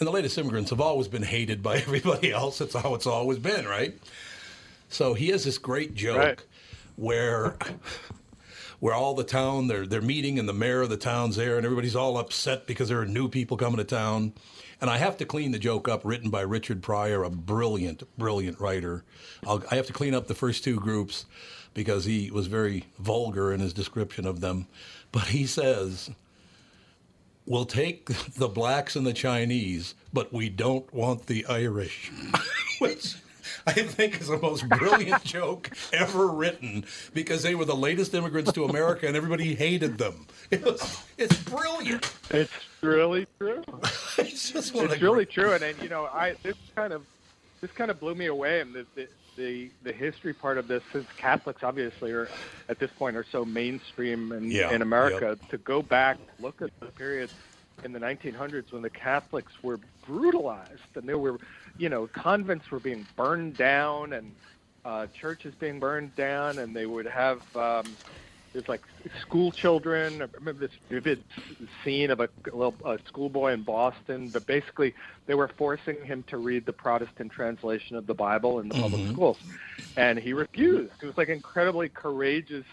[0.00, 2.58] And the latest immigrants have always been hated by everybody else.
[2.58, 3.98] That's how it's always been, right?
[4.88, 6.40] So he has this great joke Right.
[6.96, 7.56] where
[8.80, 11.64] where all the town they're they're meeting and the mayor of the town's there and
[11.64, 14.32] everybody's all upset because there are new people coming to town.
[14.80, 18.60] And I have to clean the joke up, written by Richard Pryor, a brilliant, brilliant
[18.60, 19.04] writer.
[19.46, 21.26] I'll, I have to clean up the first two groups
[21.74, 24.66] because he was very vulgar in his description of them.
[25.12, 26.10] But he says,
[27.46, 28.06] We'll take
[28.36, 32.10] the blacks and the Chinese, but we don't want the Irish.
[32.78, 33.16] Which
[33.66, 38.52] I think is the most brilliant joke ever written because they were the latest immigrants
[38.52, 40.26] to America and everybody hated them.
[40.50, 42.12] It was, it's brilliant.
[42.30, 43.64] It's really true.
[44.18, 47.06] it's just one it's of really true, and, and you know, I this kind of
[47.60, 50.82] this kind of blew me away, and the, the the the history part of this,
[50.92, 52.28] since Catholics obviously are
[52.68, 56.70] at this point are so mainstream in Yeah, in America, to go back look at
[56.80, 57.30] the period
[57.82, 61.38] in the 1900s when the Catholics were brutalized, and there were,
[61.78, 64.32] you know, convents were being burned down and
[64.84, 67.40] uh, churches being burned down, and they would have.
[67.56, 67.96] Um,
[68.52, 68.82] there's like
[69.20, 70.22] school children.
[70.22, 71.24] I remember this vivid
[71.82, 74.30] scene of a little a schoolboy in Boston.
[74.32, 74.94] But basically,
[75.26, 79.02] they were forcing him to read the Protestant translation of the Bible in the public
[79.02, 79.12] Mhm.
[79.12, 79.38] schools,
[79.96, 80.92] and he refused.
[81.00, 82.66] He was like an incredibly courageous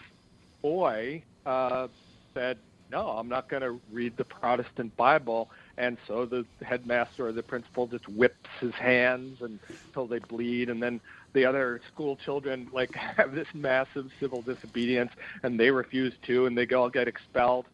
[0.62, 1.24] boy.
[1.44, 1.88] Uh,
[2.34, 7.32] said, "No, I'm not going to read the Protestant Bible." And so the headmaster or
[7.32, 11.00] the principal just whips his hands and until they bleed, and then
[11.34, 15.10] the other school children like have this massive civil disobedience,
[15.42, 17.66] and they refuse to, and they all get expelled.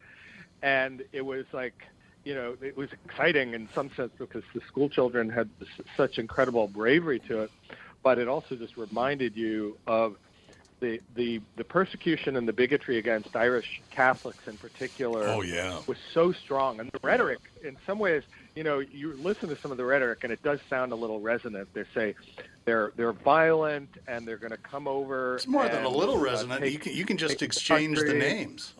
[0.62, 1.74] and it was like
[2.24, 5.48] you know it was exciting in some sense because the school children had
[5.96, 7.50] such incredible bravery to it,
[8.02, 10.16] but it also just reminded you of
[10.80, 15.24] the the the persecution and the bigotry against Irish Catholics in particular.
[15.26, 15.80] Oh, yeah.
[15.86, 18.22] was so strong, and the rhetoric in some ways,
[18.54, 21.20] you know, you listen to some of the rhetoric, and it does sound a little
[21.20, 21.68] resonant.
[21.74, 22.14] They say
[22.64, 25.36] they're they're violent and they're going to come over.
[25.36, 26.60] It's more than a and, little uh, resonant.
[26.62, 28.20] take- you can you can just take the exchange the country.
[28.20, 28.74] names.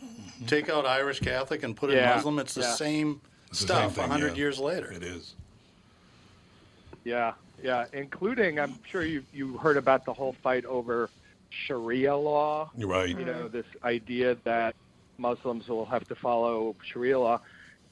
[0.47, 2.39] Take out Irish Catholic and put in Yeah, Muslim.
[2.39, 2.75] It's the yeah.
[2.75, 4.37] same It's the stuff same thing, a hundred yeah.
[4.37, 4.93] years later.
[4.93, 5.35] It is.
[7.05, 7.33] Yeah,
[7.63, 11.11] yeah, including I'm sure you you heard about the whole fight over
[11.51, 12.71] Sharia law.
[12.77, 13.09] You're right.
[13.09, 13.53] You know mm.
[13.53, 14.75] this idea that
[15.19, 17.41] Muslims will have to follow Sharia law,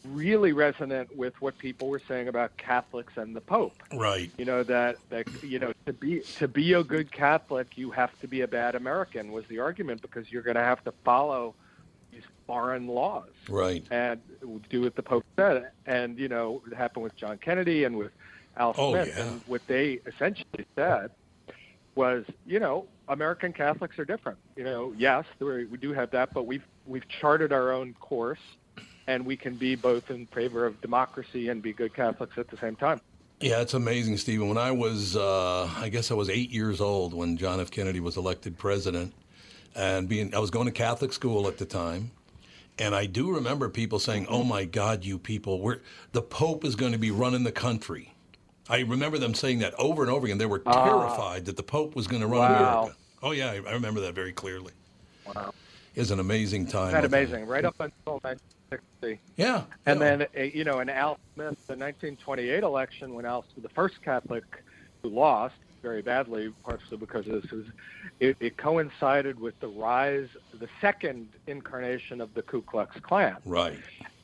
[0.04, 3.82] really resonant with what people were saying about Catholics and the Pope.
[3.92, 4.30] Right.
[4.38, 8.18] You know that that you know to be to be a good Catholic, you have
[8.20, 11.54] to be a bad American was the argument because you're going to have to follow
[12.12, 13.84] these foreign laws Right.
[13.90, 14.20] and
[14.70, 15.70] do what the Pope said.
[15.86, 18.12] And you know, it happened with John Kennedy and with
[18.56, 19.14] Al Oh, Smith.
[19.16, 19.24] yeah.
[19.24, 21.10] And what they essentially said
[21.96, 24.38] was, you know, American Catholics are different.
[24.54, 28.40] You know, yes, we do have that, but we've we've charted our own course,
[29.06, 32.56] and we can be both in favor of democracy and be good Catholics at the
[32.58, 33.00] same time.
[33.40, 34.48] Yeah, it's amazing, Stephen.
[34.48, 37.70] When I was, uh, I guess I was eight years old when John F.
[37.70, 39.12] Kennedy was elected president,
[39.74, 42.12] and being, I was going to Catholic school at the time,
[42.78, 45.80] and I do remember people saying, "Oh my God, you people, we're
[46.12, 48.15] the Pope is going to be running the country."
[48.68, 50.38] I remember them saying that over and over again.
[50.38, 50.84] They were Ah.
[50.84, 52.78] terrified that the Pope was going to run Wow.
[52.82, 52.96] America.
[53.22, 54.72] Oh yeah, I, remember that very clearly.
[55.26, 55.52] Wow.
[55.94, 56.92] It's an amazing time.
[56.92, 59.20] That amazing, right up until 1960.
[59.36, 59.64] Yeah.
[59.86, 60.16] And yeah.
[60.16, 63.68] then, uh, you know, in Al Smith, the 1928 election, when Al, Smith, was the
[63.70, 64.44] first Catholic
[65.02, 67.64] who lost very badly, partially because of this, was,
[68.20, 73.36] it, it coincided with the rise, the second incarnation of the Ku Klux Klan.
[73.46, 73.78] Right.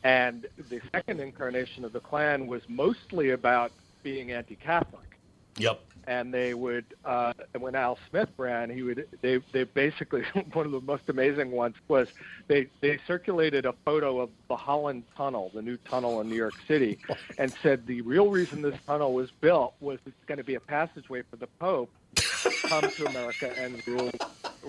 [0.04, 5.18] And the second incarnation of the Klan was mostly about being anti-Catholic
[5.58, 5.80] Yep.
[6.06, 10.72] and they would uh, when Al Smith ran, he would they they basically one of
[10.72, 12.08] the most amazing ones was
[12.48, 16.54] they they circulated a photo of the Holland Tunnel, the new tunnel in New York
[16.66, 16.98] City,
[17.38, 20.60] and said the real reason this tunnel was built was it's going to be a
[20.60, 24.10] passageway for the Pope to come to America and rule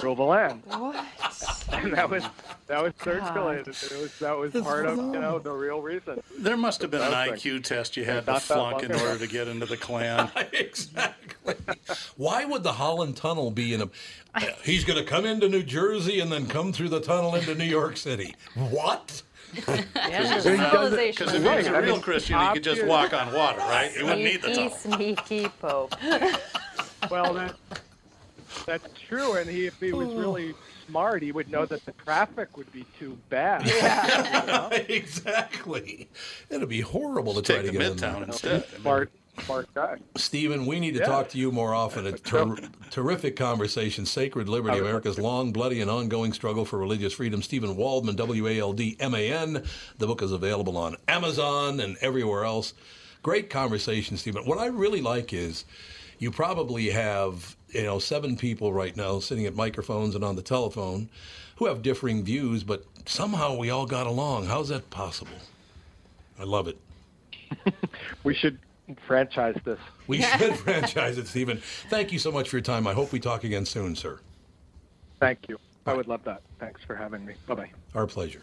[0.01, 0.63] rule the land.
[0.73, 1.05] What?
[1.71, 2.23] And that was
[2.67, 3.67] that was circulated.
[3.67, 6.21] It was that was part of you know the real reason.
[6.37, 8.91] There must have been an That was IQ test you had to flunk long in
[8.91, 9.05] ago.
[9.05, 10.29] order to get into the Klan.
[10.53, 11.55] exactly.
[12.15, 13.89] Why would the Holland Tunnel be in a?
[14.63, 17.63] He's going to come into New Jersey and then come through the tunnel into New
[17.65, 18.35] York City.
[18.55, 19.21] What?
[19.67, 20.45] Yeah, He does
[20.93, 23.31] it- Because if Right, he was I a real Christian, he could just walk on
[23.33, 23.91] water, right?
[23.91, 25.15] He wouldn't need the Sneaky, tunnel.
[25.25, 25.95] sneaky Pope.
[27.11, 27.55] Well, that,
[28.65, 29.33] that's true.
[29.35, 30.17] And he, if he was oh.
[30.17, 30.53] really
[30.87, 33.63] smart, he would know that the traffic would be too bad.
[34.89, 36.09] exactly.
[36.49, 38.23] It'd be horrible to Just try to get in Midtown there.
[38.23, 38.65] instead.
[38.81, 39.11] Smart,
[39.45, 39.97] smart guy.
[40.15, 41.05] Stephen, we need to Yeah.
[41.05, 42.05] talk to you more often.
[42.05, 42.57] A ter-
[42.89, 44.05] terrific conversation.
[44.05, 47.41] Sacred Liberty, America's long, bloody, and ongoing struggle for religious freedom.
[47.41, 49.63] Stephen Waldman, W A L D M A N.
[49.97, 52.73] The book is available on Amazon and everywhere else.
[53.21, 54.45] Great conversation, Stephen.
[54.45, 55.63] What I really like is
[56.19, 60.41] you probably have you know seven people right now sitting at microphones and on the
[60.41, 61.09] telephone
[61.57, 64.47] who have differing views, but somehow we all got along.
[64.47, 65.37] How's that possible?
[66.39, 66.77] I love it.
[68.23, 68.57] We should
[69.05, 69.79] franchise this.
[70.07, 71.61] We should franchise it, Stephen.
[71.89, 72.87] Thank you so much for your time.
[72.87, 74.19] I hope we talk again soon, sir.
[75.19, 75.57] Thank you.
[75.85, 76.41] I would love that.
[76.59, 77.33] Thanks for having me.
[77.47, 77.71] Bye bye.
[77.93, 78.41] Our pleasure.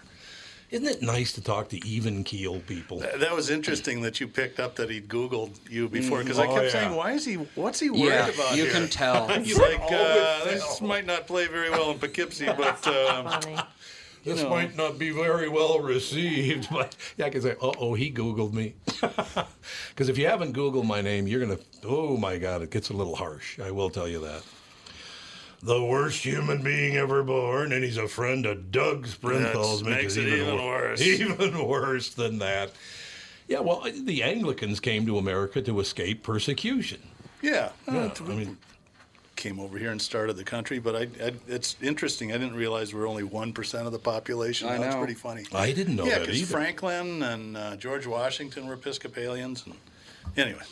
[0.70, 3.00] Isn't it nice to talk to even keel people?
[3.00, 6.46] Th- That was interesting that you picked up that he'd Googled you before because I
[6.46, 6.70] Oh, kept yeah.
[6.70, 7.34] saying, "Why is he?
[7.34, 9.26] What's he worried Yeah, about?" you here?" can tell.
[9.42, 10.86] He's like, uh, "This tell.
[10.86, 13.58] might not play very well in Poughkeepsie, but um, Funny.
[14.22, 14.50] This know.
[14.50, 18.52] might not be very well received, but yeah, I can say, "Uh oh, he Googled
[18.52, 21.58] me." Because if you haven't Googled my name, you're gonna.
[21.84, 23.58] Oh my God, it gets a little harsh.
[23.58, 24.42] I will tell you that.
[25.62, 30.16] The worst human being ever born, and he's a friend of Doug Sprinthal's, That makes
[30.16, 31.00] it even wor- worse.
[31.20, 32.72] Even worse than that.
[33.46, 37.00] Yeah, well, the Anglicans came to America to escape persecution.
[37.42, 38.56] yeah, Yeah, uh, I mean,
[39.36, 40.78] came over here and started the country.
[40.78, 42.30] But I, I, it's interesting.
[42.32, 44.68] I didn't realize we're only one percent of the population.
[44.68, 45.00] I That's know.
[45.00, 45.44] pretty funny.
[45.52, 46.50] I didn't know yeah, that because.
[46.50, 49.64] Franklin and uh, George Washington were Episcopalians.
[49.66, 49.74] And,
[50.36, 50.62] anyway,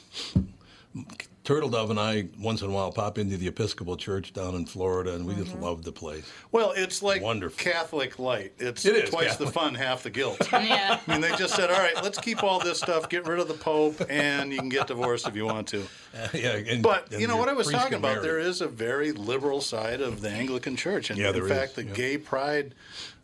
[1.49, 4.67] Turtle Dove and I once in a while pop into the Episcopal Church down in
[4.67, 6.31] Florida, and we just love the place.
[6.53, 7.57] Well, it's like Wonderful.
[7.73, 8.53] Catholic light.
[8.59, 9.47] It's It is twice Catholic.
[9.47, 10.47] the fun, half the guilt.
[10.53, 11.01] Yeah.
[11.07, 13.49] I mean, they just said, all right, let's keep all this stuff, get rid of
[13.49, 15.87] the Pope, and you can get divorced if you want to.
[16.35, 18.17] yeah, and, But and you know what I was talking about?
[18.17, 18.23] marry.
[18.23, 21.71] There is a very liberal side of the Anglican Church, and Yeah, in there fact,
[21.71, 21.95] is, the yeah.
[21.95, 22.75] Gay Pride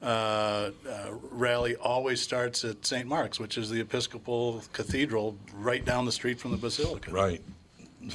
[0.03, 0.71] uh, uh,
[1.31, 3.07] rally always starts at St.
[3.07, 7.11] Mark's, which is the Episcopal Cathedral right down the street from the Basilica.
[7.11, 7.43] Right.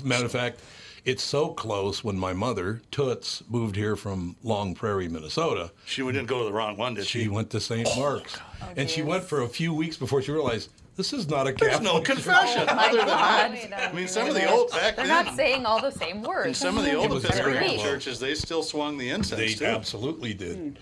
[0.03, 0.59] Matter of fact,
[1.05, 5.71] it's so close when my mother, Toots, moved here from Long Prairie, Minnesota.
[5.85, 7.23] She didn't go to the wrong one, did she?
[7.23, 7.87] She went to St.
[7.97, 8.37] Mark's.
[8.61, 11.53] Oh, and she went for a few weeks before she realized this is not a
[11.53, 13.51] There's Catholic no confession Oh other than God.
[13.71, 13.89] that.
[13.89, 15.25] I mean, some of the old back They're then.
[15.25, 16.43] not saying all the same words.
[16.45, 16.57] in words.
[16.59, 19.65] some of the old It Episcopal churches, they still swung the incense They too.
[19.65, 20.77] absolutely did.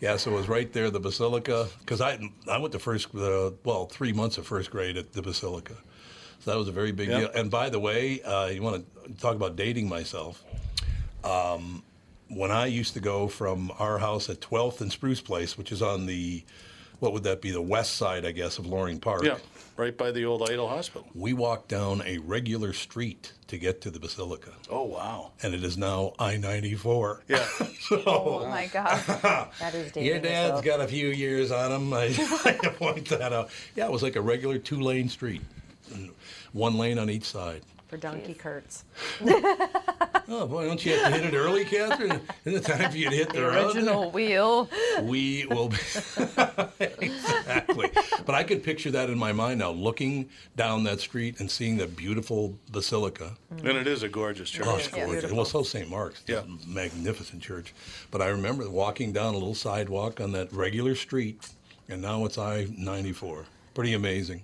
[0.00, 1.68] Yeah, so it was right there, the Basilica.
[1.80, 2.18] Because I,
[2.50, 5.74] I went to first, uh, well, three months of first grade at the Basilica.
[6.48, 7.20] So that was a very big Yep.
[7.20, 7.30] deal.
[7.42, 10.42] And by the way, uh, you want to talk about dating myself.
[11.22, 11.82] Um,
[12.28, 15.82] when I used to go from our house at 12th and Spruce Place, which is
[15.82, 16.42] on the,
[17.00, 19.24] what would that be, the west side, I guess, of Loring Park.
[19.24, 19.36] Yeah,
[19.76, 21.06] right by the old Eitel Hospital.
[21.14, 24.52] We walked down a regular street to get to the Basilica.
[24.70, 25.32] Oh wow!
[25.42, 27.24] And it is now I 94.
[27.28, 27.46] Yeah.
[27.80, 29.02] so, Oh my God.
[29.60, 30.64] That is dating Your dad's yourself.
[30.64, 31.92] got a few years on him.
[31.92, 32.04] I,
[32.44, 33.50] I point that out.
[33.76, 35.48] Yeah, it was like a regular two lane street, and
[36.52, 37.62] one lane on each side.
[37.88, 38.84] For donkey carts.
[40.30, 42.20] Oh boy, don't you have to hit it early, Catherine?
[42.44, 43.74] Isn't it time for you to hit the, The road?
[43.76, 44.68] original wheel.
[45.00, 45.78] We will be
[47.00, 47.90] exactly.
[48.26, 51.78] But I could picture that in my mind now, looking down that street and seeing
[51.78, 53.36] the beautiful basilica.
[53.50, 54.66] And it is a gorgeous church.
[54.68, 55.32] Oh, it's gorgeous.
[55.32, 55.88] Well, so St.
[55.88, 56.22] Mark's.
[56.26, 56.42] Yeah.
[56.66, 57.72] Magnificent church.
[58.10, 61.40] But I remember walking down a little sidewalk on that regular street,
[61.88, 63.46] and now it's I 94.
[63.74, 64.42] Pretty amazing.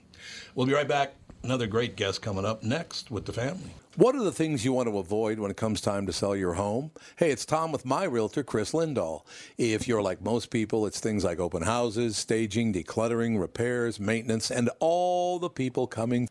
[0.54, 1.12] We'll be right back.
[1.44, 3.74] Another great guest coming up next with the family.
[3.96, 6.54] What are the things you want to avoid when it comes time to sell your
[6.54, 6.90] home?
[7.16, 9.24] Hey, it's Tom with my realtor, Chris Lindahl.
[9.58, 14.70] If you're like most people, it's things like open houses, staging, decluttering, repairs, maintenance, and
[14.80, 16.30] all the people coming.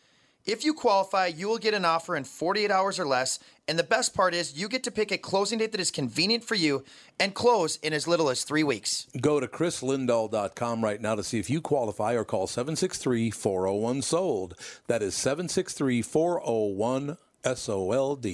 [0.45, 3.37] If you qualify, you will get an offer in 48 hours or less,
[3.67, 6.43] and the best part is you get to pick a closing date that is convenient
[6.43, 6.83] for you
[7.19, 9.05] and close in as little as three weeks.
[9.21, 14.55] Go to chrislindahl.com right now to see if you qualify or call 763 401 SOLD.
[14.87, 18.27] That is 763 401 SOLD.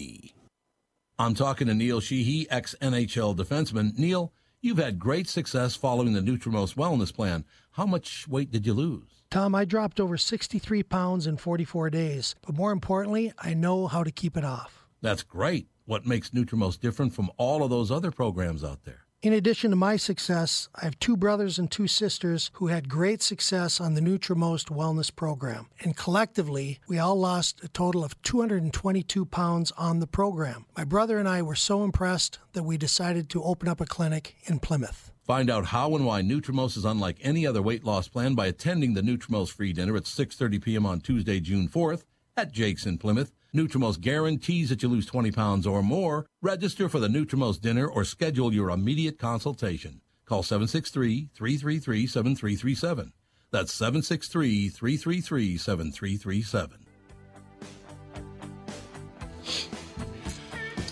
[1.20, 3.98] I'm talking to Neil Sheehy, ex NHL defenseman.
[3.98, 4.32] Neil,
[4.62, 7.44] you've had great success following the Nutrimost wellness plan.
[7.72, 9.17] How much weight did you lose?
[9.30, 14.04] Tom, I dropped over 63 pounds in 44 days, but more importantly, I know how
[14.04, 14.86] to keep it off.
[15.02, 15.68] That's great.
[15.86, 19.08] What makes Nutrimost different from all of those other programs out there?
[19.24, 23.22] In addition to my success, I have two brothers and two sisters who had great
[23.24, 25.68] success on the Nutrimost Wellness Program.
[25.82, 30.68] And collectively, we all lost a total of 222 pounds on the program.
[30.78, 34.36] My brother and I were so impressed that we decided to open up a clinic
[34.46, 35.12] in Plymouth.
[35.28, 38.94] Find out how and why Nutrimost is unlike any other weight loss plan by attending
[38.94, 40.86] the Nutrimost free dinner at 6:30 p.m.
[40.86, 42.06] on Tuesday, June 4th
[42.38, 43.34] at Jake's in Plymouth.
[43.54, 46.28] Nutrimost guarantees that you lose 20 pounds or more.
[46.42, 50.00] Register for the Nutrimost dinner or schedule your immediate consultation.
[50.26, 53.12] Call 763-333-7337.
[53.52, 56.72] That's 763-333-7337.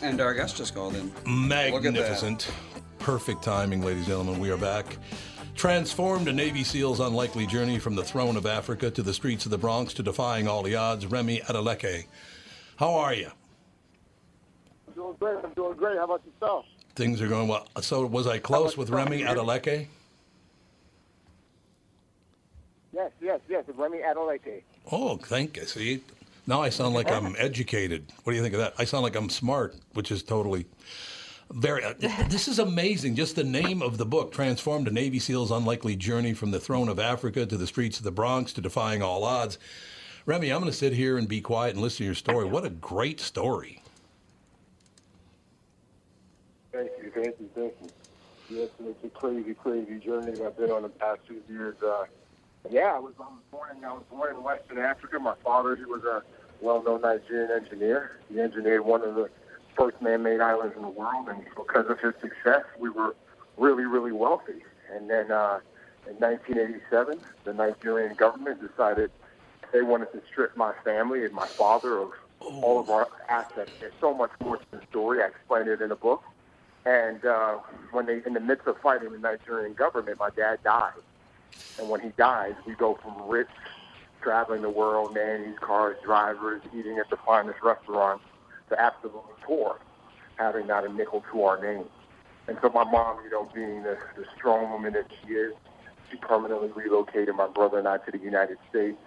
[0.02, 1.10] And our guest just called in.
[1.26, 2.52] Magnificent.
[3.06, 4.40] Perfect timing, ladies and gentlemen.
[4.40, 4.98] We are back.
[5.54, 9.52] Transformed a Navy SEAL's unlikely journey from the throne of Africa to the streets of
[9.52, 12.08] the Bronx to defying all the odds, Remi Adeleke.
[12.78, 13.30] How are you?
[14.88, 15.38] I'm doing great.
[15.44, 15.98] I'm doing great.
[16.00, 16.66] How about yourself?
[16.96, 17.68] Things are going well.
[17.80, 19.86] So, was I close with Remi Adeleke?
[22.92, 23.66] Yes, yes, yes.
[23.78, 24.64] Remi Adeleke.
[24.92, 25.66] Oh, thank you.
[25.68, 26.02] See,
[26.48, 28.12] now I sound like I'm educated.
[28.24, 28.74] What do you think of that?
[28.80, 30.66] I sound like I'm smart, which is totally
[31.52, 31.84] very.
[31.84, 31.94] uh,
[32.30, 33.16] this is amazing.
[33.16, 36.90] Just the name of the book transformed a Navy SEAL's unlikely journey from the throne
[36.90, 39.58] of Africa to the streets of the Bronx to defying all odds.
[40.26, 42.46] Remi, I'm going to sit here and be quiet and listen to your story.
[42.46, 43.82] What a great story.
[46.72, 47.90] Thank you, thank you, thank you.
[48.50, 51.76] Yes, it's a crazy, crazy journey that I've been on the past two years.
[51.82, 52.06] Uh,
[52.70, 55.20] yeah, I was, I was born in I was born in Western Africa.
[55.20, 56.24] My father, he was a
[56.62, 58.20] well-known Nigerian engineer.
[58.32, 59.30] He engineered one of the
[59.78, 63.16] first man-made islands in the world, and because of his success, we were
[63.58, 64.64] really, really wealthy.
[64.94, 65.60] And then uh,
[66.08, 69.12] in 1987, the Nigerian government decided
[69.74, 73.72] they wanted to strip my family and my father of all of our assets.
[73.80, 75.22] There's so much more to the story.
[75.22, 76.24] I explained it in a book.
[76.86, 77.58] And uh,
[77.92, 80.94] when they, in the midst of fighting the Nigerian government, my dad died.
[81.80, 83.50] And when he dies, we go from rich,
[84.22, 88.24] traveling the world, nannies, cars, drivers, eating at the finest restaurants,
[88.70, 89.80] to absolutely poor,
[90.38, 91.86] having not a nickel to our name.
[92.48, 95.54] And so my mom, you know, being the, the strong woman that she is,
[96.12, 98.98] she permanently relocated my brother and I to the United States.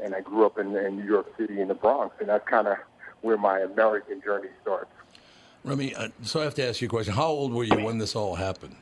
[0.00, 2.16] And I grew up in, in New York City in the Bronx.
[2.20, 2.76] And that's kind of
[3.22, 4.90] where my American journey starts.
[5.64, 7.14] Remi, uh, so I have to ask you a question.
[7.14, 8.76] How old were you when this all happened?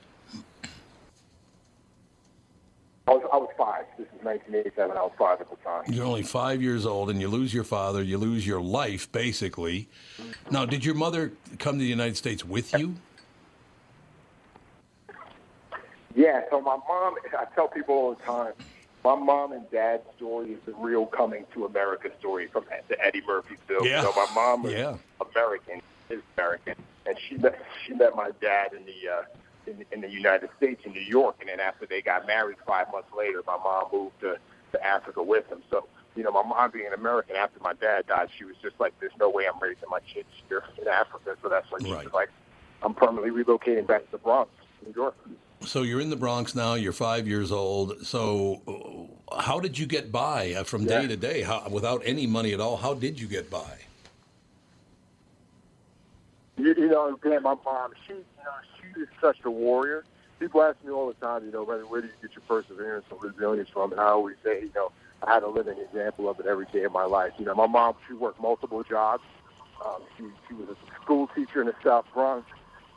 [3.07, 3.85] I was, I was five.
[3.99, 4.97] This is 1987.
[4.97, 5.83] I was five at the time.
[5.87, 8.03] You're only five years old, and you lose your father.
[8.03, 9.89] You lose your life, basically.
[10.51, 12.95] Now, did your mother come to the United States with you?
[16.15, 18.53] Yeah, so my mom, I tell people all the time,
[19.05, 23.23] my mom and dad's story is the real coming to America story from the Eddie
[23.27, 23.87] Murphy film.
[23.87, 24.03] Yeah.
[24.03, 24.97] So my mom was Yeah.
[25.35, 26.75] American, is American,
[27.07, 29.23] and she met she met my dad in the uh,
[29.67, 32.87] in, in the United States in New York, and then after they got married, five
[32.93, 34.37] months later, my mom moved to,
[34.73, 35.63] to Africa with him.
[35.71, 38.79] So you know, my mom being an American after my dad died, she was just
[38.79, 41.91] like, "There's no way I'm raising my kids here in Africa." So that's when she
[41.91, 42.29] was like,
[42.83, 44.51] "I'm permanently relocating back to the Bronx,
[44.85, 45.15] New York."
[45.65, 46.75] So you're in the Bronx now.
[46.75, 48.05] You're five years old.
[48.05, 51.09] So, uh, how did you get by uh, from day Yeah.
[51.09, 51.43] to day?
[51.43, 53.79] How, without any money at all, how did you get by?
[56.63, 60.05] You, you know, again, my mom, she, you know, she is such a warrior.
[60.39, 63.21] People ask me all the time, you know, where, do you get your perseverance and
[63.21, 63.91] resilience from?
[63.91, 64.93] And I always say, you know,
[65.27, 67.33] I had a living example of it every day of my life.
[67.39, 69.25] You know, my mom, she worked multiple jobs.
[69.85, 72.47] Um, she, she was a school teacher in the South Bronx.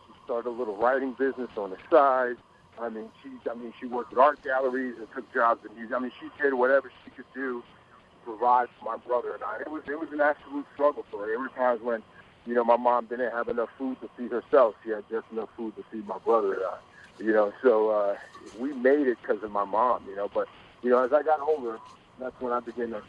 [0.05, 2.35] She started a little writing business on the side.
[2.79, 5.93] I mean, she, I mean, she worked at art galleries and took jobs in museums.
[5.95, 9.61] I mean, she did whatever she could do to provide for my brother and I.
[9.61, 11.27] It was, it was an absolute struggle for her.
[11.27, 12.03] There were times when
[12.45, 14.75] you know, my mom didn't have enough food to feed herself.
[14.83, 16.77] She had just enough food to feed my brother and I.
[17.23, 18.15] You know, so uh,
[18.59, 20.03] we made it because of my mom.
[20.07, 20.47] You know, but
[20.83, 21.79] you know, as I got older,
[22.19, 23.01] that's when I began to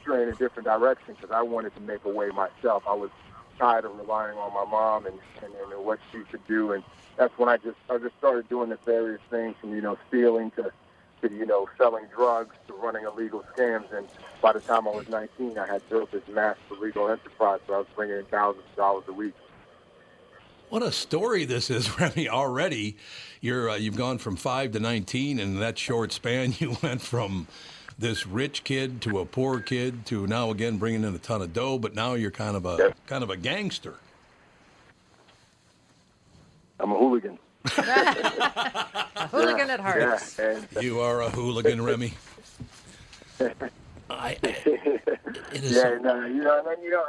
[0.00, 2.82] stray in a different direction because I wanted to make a way myself.
[2.88, 3.10] I was
[3.58, 6.82] tired of relying on my mom and, and, and what she could do, and
[7.16, 10.50] that's when I just I just started doing the various things from you know stealing
[10.52, 10.72] to
[11.22, 13.90] to you know selling drugs to running illegal scams.
[13.92, 14.06] And
[14.40, 17.78] by the time I was 19, I had built this massive illegal enterprise, so I
[17.78, 19.34] was bringing in thousands of dollars a week.
[20.68, 22.28] What a story this is, Remi.
[22.28, 22.96] Already,
[23.40, 27.02] you're uh, you've gone from five to nineteen, and in that short span, you went
[27.02, 27.46] from
[27.98, 31.52] this rich kid to a poor kid to now again bringing in a ton of
[31.52, 31.78] dough.
[31.78, 33.94] But now you're kind of a kind of a gangster.
[36.80, 37.38] I'm a hooligan.
[37.64, 37.68] A
[39.30, 40.00] hooligan at heart.
[40.00, 42.14] Yeah, and You are a hooligan, Remi.
[44.10, 47.04] I, it is yeah, so- and, uh, you know, and then you know,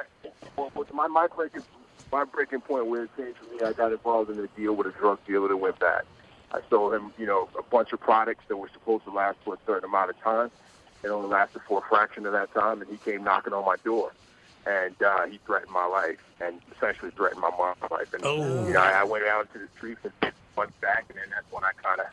[0.58, 1.64] well, my my breaking
[2.12, 4.88] my breaking point where it came for me, I got involved in a deal with
[4.88, 6.04] a drug dealer that went bad.
[6.51, 9.56] I sold him, you know, a bunch of products that were supposed to last for
[9.56, 10.51] a certain amount of time.
[11.04, 13.76] It only lasted for a fraction of that time, and he came knocking on my
[13.84, 14.12] door,
[14.66, 18.14] and uh, he threatened my life and essentially threatened my mom's life.
[18.14, 18.66] And Oh.
[18.68, 21.51] you know, I, I went out to the streets and went back, and then that's
[21.51, 22.07] when I kind of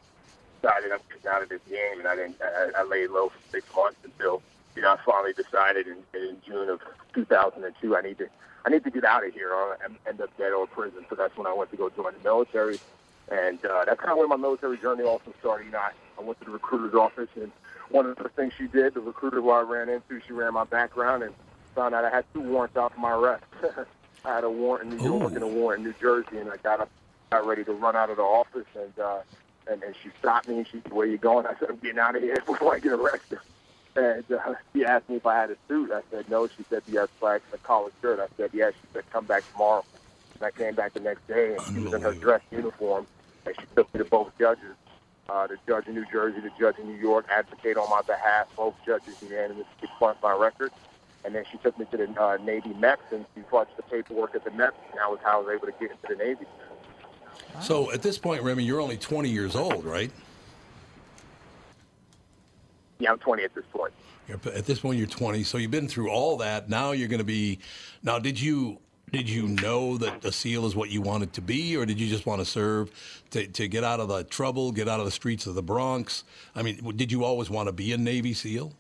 [0.60, 2.36] decided I'm getting out of this game, and I didn't.
[2.42, 4.42] I, I laid low for six months until
[4.76, 6.80] you know I finally decided in, in June of
[7.14, 8.28] 2002 I need to
[8.64, 11.04] I need to get out of here or I'll end up dead or in prison.
[11.08, 12.78] So that's when I went to go join the military,
[13.30, 15.64] and uh, that's kind of where my military journey also started.
[15.66, 17.50] You know, I, I went to the recruiter's office, and
[17.90, 20.64] one of the things she did, the recruiter who I ran into, she ran my
[20.64, 21.34] background and
[21.74, 23.44] found out I had two warrants out for my arrest.
[24.24, 26.56] I had a warrant in New York and a warrant in New Jersey, and I
[26.58, 26.90] got up,
[27.30, 29.20] got ready to run out of the office, and uh,
[29.66, 31.98] and then she stopped me and she said, "Where you going?" I said, "I'm getting
[31.98, 33.38] out of here before I get arrested."
[33.96, 35.90] And uh, she asked me if I had a suit.
[35.90, 36.46] I said no.
[36.46, 39.10] She said, "Do you have flags and a collared shirt?" I said, "Yes." She said,
[39.10, 39.84] "Come back tomorrow."
[40.34, 43.06] And I came back the next day, and she was in her dress uniform,
[43.46, 44.74] and she took me to both judges,
[45.28, 48.48] uh, the judge in New Jersey, the judge in New York, advocate on my behalf.
[48.56, 49.66] Both judges unanimously
[49.98, 50.72] fought my record.
[51.24, 54.34] And then she took me to the uh, Navy MEPS, and she fudged the paperwork
[54.34, 56.46] at the MEPS, and that was how I was able to get into the Navy.
[57.60, 60.10] So at this point, Remi, you're only 20 years old, right?
[62.98, 63.92] Yeah, I'm 20 at this point.
[64.28, 66.68] You're, at this point, you're 20, so you've been through all that.
[66.68, 67.58] Now you're going to be.
[68.02, 68.78] Now, did you
[69.12, 72.08] did you know that a SEAL is what you wanted to be, or did you
[72.08, 72.90] just want to serve
[73.30, 76.22] to, to get out of the trouble, get out of the streets of the Bronx?
[76.54, 78.72] I mean, did you always want to be a Navy SEAL?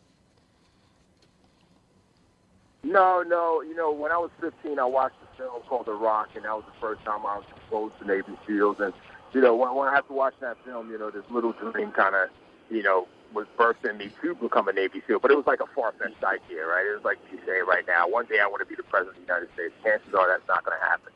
[2.82, 3.62] No, no.
[3.62, 6.54] You know, when I was 15, I watched a film called The Rock, and that
[6.54, 8.76] was the first time I was exposed to Navy SEALs.
[8.80, 8.92] And
[9.32, 11.92] you know, when, when I had to watch that film, you know, this little dream
[11.92, 12.30] kind of,
[12.70, 13.46] you know, was
[13.84, 15.20] in me to become a Navy SEAL.
[15.20, 16.84] But it was like a far-fetched idea, right?
[16.86, 19.18] It was like you say right now, one day I want to be the president
[19.18, 19.72] of the United States.
[19.84, 21.12] Chances are that's not going to happen.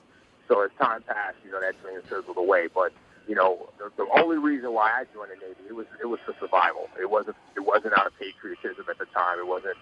[0.46, 2.68] So as time passed, you know, that dream fizzled away.
[2.72, 2.92] But
[3.26, 6.20] you know, the, the only reason why I joined the Navy it was it was
[6.24, 6.88] for survival.
[7.00, 9.38] It wasn't it wasn't out of patriotism at the time.
[9.38, 9.76] It wasn't.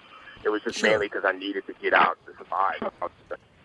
[0.45, 0.90] It was just Sure.
[0.90, 2.93] mainly because I needed to get out to survive.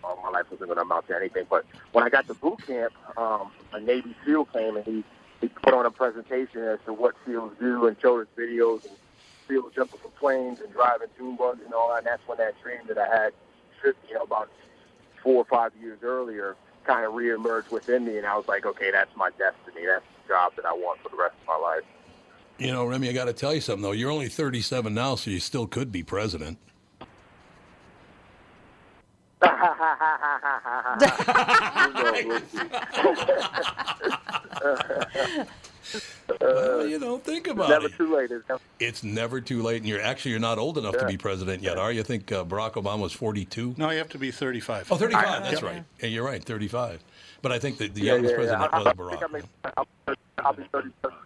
[0.04, 1.46] All my life wasn't going to amount to anything.
[1.50, 5.04] But when I got to boot camp, um, a Navy SEAL came and he
[5.42, 8.96] he put on a presentation as to what SEALs do and showed us videos and
[9.48, 12.00] SEALs jumping from planes and driving dune bugs and all that.
[12.00, 13.34] And that's when that dream that I had,
[13.84, 14.50] you know, about
[15.22, 16.56] four or five years earlier,
[16.86, 18.18] kind of reemerged within me.
[18.18, 19.86] And I was like, okay, that's my destiny.
[19.86, 21.84] That's the job that I want for the rest of my life.
[22.58, 23.92] You know, Remi, I got to tell you something though.
[23.92, 26.58] You're only 37 now, so you still could be president.
[36.42, 37.92] Well, you know, think about never it.
[37.92, 38.30] Never too late.
[38.32, 41.16] It's never- It's never too late, and you're actually you're not old enough to be
[41.18, 42.02] president yet, are you?
[42.02, 43.76] I think uh, Barack Obama was 42.
[43.78, 44.92] No, you have to be 35.
[44.92, 45.44] Oh, 35.
[45.44, 45.64] That's Yep.
[45.64, 45.84] right.
[46.02, 46.44] Yeah, you're right.
[46.44, 47.02] 35.
[47.42, 48.58] But I think that the Yeah, youngest yeah, yeah.
[48.58, 49.10] president I, was Barack.
[49.12, 49.42] think I may,
[49.78, 49.88] I'll,
[50.40, 51.18] I'll be 37.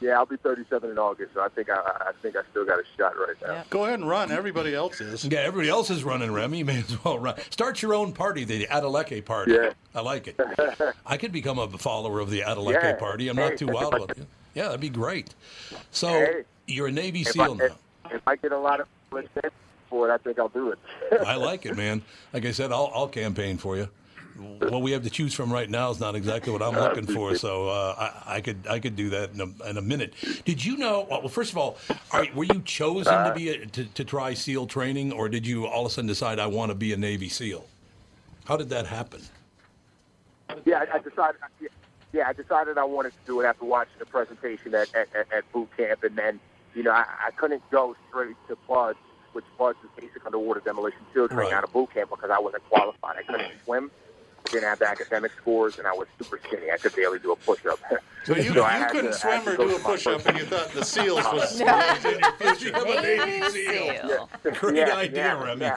[0.00, 2.78] Yeah, I'll be 37 in August, so I think I, I think I still got
[2.78, 3.64] a shot right now.
[3.68, 4.30] Go ahead and run.
[4.30, 5.24] Everybody else is.
[5.24, 6.58] Yeah, everybody else is running, Remi.
[6.58, 7.34] You may as well run.
[7.50, 9.52] Start your own party, the Adeleke Party.
[9.54, 9.70] Yeah.
[9.96, 10.38] I like it.
[11.06, 12.94] I could become a follower of the Adeleke Yeah.
[12.94, 13.28] Party.
[13.28, 14.26] I'm not too wild about it.
[14.54, 15.34] Yeah, that'd be great.
[15.90, 16.42] So Hey.
[16.68, 17.64] you're a Navy If I, SEAL now.
[17.64, 17.72] if,
[18.12, 19.50] if I get a lot of attention
[19.90, 20.78] for it, I think I'll do it.
[21.26, 22.02] I like it, man.
[22.32, 23.88] Like I said, I'll, I'll campaign for you.
[24.38, 27.34] What we have to choose from right now is not exactly what I'm looking for,
[27.34, 30.14] so uh, I, I could I could do that in a, in a minute.
[30.44, 31.06] Did you know?
[31.10, 31.78] Well, first of all,
[32.12, 35.66] are, were you chosen to be a, to, to try SEAL training, or did you
[35.66, 37.64] all of a sudden decide I want to be a Navy SEAL?
[38.44, 39.22] How did that happen?
[40.64, 41.40] Yeah, I, I decided.
[42.12, 45.52] yeah, I decided I wanted to do it after watching the presentation at at, at,
[45.52, 46.40] boot camp, and then
[46.74, 48.98] you know I, I couldn't go straight to BUDS,
[49.32, 51.52] which BUDS is basic underwater demolition SEAL training Right.
[51.54, 53.16] out of boot camp because I wasn't qualified.
[53.18, 53.90] I couldn't swim.
[54.48, 56.70] I didn't have the academic scores, and I was super skinny.
[56.70, 57.78] I could barely do a push-up.
[58.24, 60.44] So you, I you couldn't to- swim or do a to push up and you
[60.46, 61.94] thought the SEALs was, Yeah.
[61.94, 62.76] was in your future.
[62.76, 64.28] I'm a Navy SEAL.
[64.54, 65.60] Great Yeah, idea, yeah, Remi.
[65.66, 65.76] Yeah,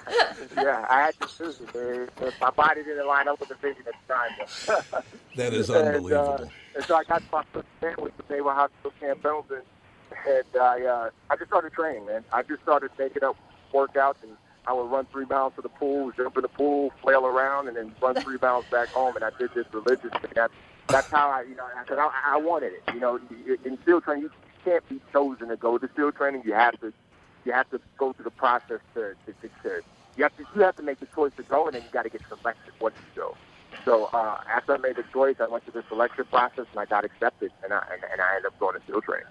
[0.56, 2.14] yeah, I had to choose it.
[2.40, 5.12] My body didn't line up with the vision at the time.
[5.36, 6.50] That is And, uh, unbelievable.
[6.76, 9.62] And, so I got my first man with the Naval Hospital Camp Pendleton,
[10.28, 12.24] and I uh, I just started training, man.
[12.32, 13.36] I just started making up
[13.74, 14.32] workouts, and
[14.68, 17.78] I would run three miles to the pool, jump in the pool, flail around, and
[17.78, 19.16] then run three miles back home.
[19.16, 20.30] And I did this religiously.
[20.36, 20.54] That's
[20.88, 22.84] that's how I, you know, because I, I wanted it.
[22.94, 23.20] You know,
[23.66, 24.32] in SEAL training, you
[24.64, 26.44] can't be chosen to go to SEAL training.
[26.46, 26.94] You have to
[27.46, 29.82] you have to go through the process to, to, to, to
[30.18, 32.04] you have to you have to make the choice to go, and then you got
[32.04, 33.36] to get selected once you go.
[33.86, 36.86] So uh, after I made the choice, I went through the selection process, and I
[36.86, 39.28] got accepted, and I and, and I ended up going to SEAL training.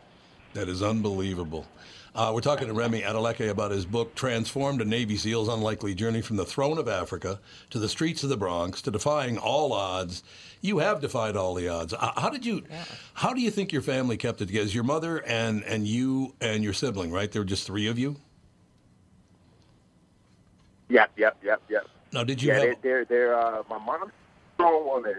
[0.55, 1.66] That is unbelievable.
[2.12, 6.20] Uh, we're talking to Remi Adeleke about his book, Transformed a Navy SEAL's Unlikely Journey
[6.22, 7.38] from the Throne of Africa
[7.70, 10.24] to the Streets of the Bronx to Defying All Odds.
[10.61, 11.94] You have defied all the odds.
[11.94, 12.64] Uh, How did you?
[13.14, 14.68] How do you think your family kept it together?
[14.68, 17.30] Your mother and and you and your sibling, right?
[17.30, 18.16] There were just three of you.
[20.88, 21.86] Yep, yep, yep, yep.
[22.12, 22.62] Now, did you yeah, have?
[22.62, 25.14] they're, they're, they're uh, my mom's a strong woman.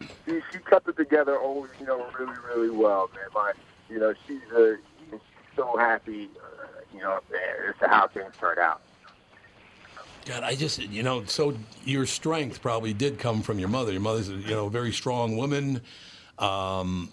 [0.00, 3.24] She, she kept it together always, you know, really, really well, man.
[3.34, 3.52] My,
[3.88, 4.74] you know, she's, uh,
[5.10, 5.20] she's
[5.56, 7.20] so happy, uh, you know,
[7.68, 8.80] as to how things turned out.
[10.26, 11.54] God, I just, you know, so
[11.84, 13.92] your strength probably did come from your mother.
[13.92, 15.82] Your mother's, you know, a very strong woman.
[16.38, 17.10] Um,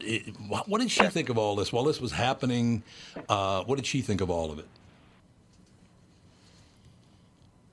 [0.00, 2.82] it, what did she think of all this while this was happening?
[3.28, 4.66] Uh, what did she think of all of it?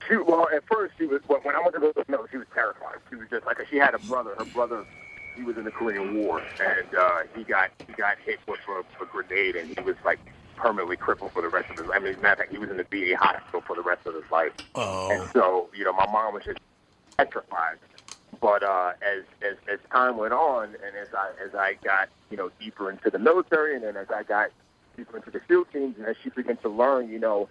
[0.08, 2.48] She, well, at first she was when when I went to go no, she was
[2.54, 2.98] terrified.
[3.10, 4.34] She was just like she had a brother.
[4.40, 4.86] Her brother,
[5.40, 8.80] he was in the Korean War, and uh, he got he got hit with a,
[9.02, 10.20] a grenade, and he was like
[10.58, 11.88] permanently crippled for the rest of his.
[11.88, 12.02] Life.
[12.02, 14.16] I mean, matter of fact, he was in the VA hospital for the rest of
[14.16, 14.52] his life.
[14.76, 15.10] Oh.
[15.10, 16.60] And so, you know, my mom was just
[17.18, 17.78] petrified.
[18.42, 22.38] But uh, as, as as time went on, and as I as I got you
[22.38, 24.52] know deeper into the military, and then as I got
[24.98, 27.48] deeper into the SEAL teams, and as she began to learn, you know,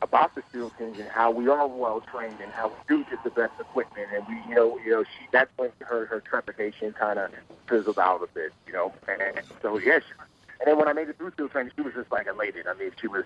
[0.00, 3.22] about the SEAL teams and how we are well trained and how we do get
[3.24, 6.92] the best equipment, and we, you know, you know, she that's when her her trepidation
[6.92, 7.30] kind of
[7.68, 8.92] fizzled out a bit, you know.
[9.08, 10.12] And so yeah, she,
[10.60, 12.66] And then when I made it through SEAL training, she was just like elated.
[12.66, 13.24] I mean, she was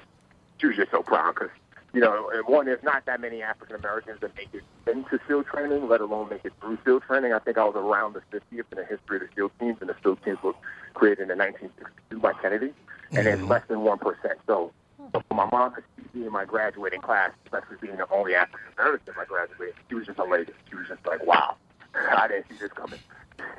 [0.59, 1.51] she was just so proud because
[1.93, 5.45] you know, and one, there's not that many African Americans that make it into SEAL
[5.45, 7.35] training, let alone make it through SEAL training.
[7.35, 9.91] I think I was around the 50th in the history of the SEAL teams, and
[9.91, 10.55] the SEAL teams were
[10.95, 12.73] created in 1962 by Kennedy,
[13.11, 13.51] and it's mm-hmm.
[13.51, 13.99] less than 1%.
[14.47, 14.73] So,
[15.13, 15.83] so for my mom to
[16.13, 19.95] be in my graduating class, especially being the only African American in my graduating, she
[19.95, 20.55] was just elated.
[20.69, 21.57] She was just like, wow,
[21.95, 22.99] I didn't see this coming.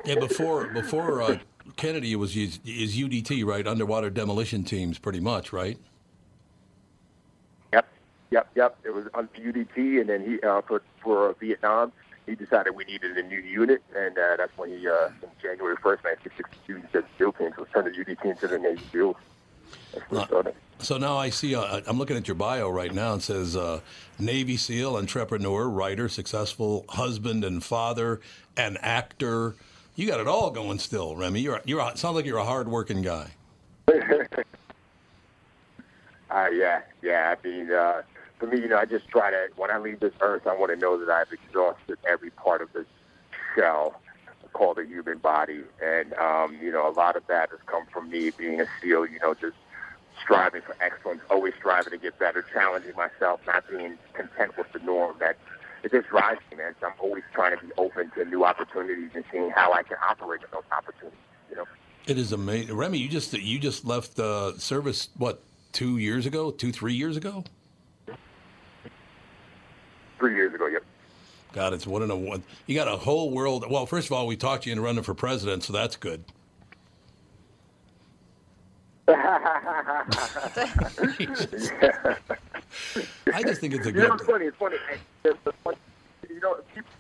[0.06, 1.40] Yeah, before before uh,
[1.76, 3.66] Kennedy was is, UDT right?
[3.66, 5.78] Underwater demolition teams, pretty much, right?
[7.72, 7.88] Yep,
[8.32, 8.78] yep, yep.
[8.84, 11.92] It was under UDT, and then he uh, for for Vietnam,
[12.26, 15.76] he decided we needed a new unit, and uh, that's when he, uh, in January
[15.76, 19.18] 1st, 1962, he said SEAL teams was turned the UDT into the Navy SEALs.
[19.94, 20.56] That's when it started.
[20.80, 23.14] So now I see, uh, I'm looking at your bio right now.
[23.14, 23.80] It says uh,
[24.20, 28.20] Navy SEAL, entrepreneur, writer, successful husband and father,
[28.58, 29.56] and actor.
[29.96, 31.40] You got it all going still, Remi.
[31.40, 33.32] You're, you're a- sounds like you're a hardworking guy.
[36.34, 37.36] Uh, yeah, yeah.
[37.38, 38.02] I mean, uh,
[38.40, 40.72] for me, you know, I just try to, when I leave this earth, I want
[40.72, 42.88] to know that I've exhausted every part of this
[43.56, 44.02] shell
[44.52, 45.62] called the human body.
[45.84, 49.06] And, um, you know, a lot of that has come from me being a SEAL,
[49.08, 49.56] you know, just
[50.24, 54.80] striving for excellence, always striving to get better, challenging myself, not being content with the
[54.80, 55.16] norm.
[55.20, 55.38] That
[55.84, 56.76] it just drives me, man.
[56.80, 59.98] So I'm always trying to be open to new opportunities and seeing how I can
[60.10, 61.20] operate in those opportunities,
[61.50, 61.66] you know.
[62.06, 62.98] It is amazing, Remi.
[62.98, 67.44] You just you just left uh, service what two years ago, two three years ago.
[70.20, 70.84] Three years ago, yep.
[71.52, 72.44] God, it's one in a one.
[72.66, 73.70] You got a whole world.
[73.70, 76.24] Well, first of all, we talked you into running for president, so that's good.
[79.08, 80.06] I
[83.46, 84.14] just think it's a You know, good.
[84.16, 84.46] it's funny.
[84.46, 84.78] It's funny.
[85.24, 85.76] It's the fun-
[86.30, 86.58] You know,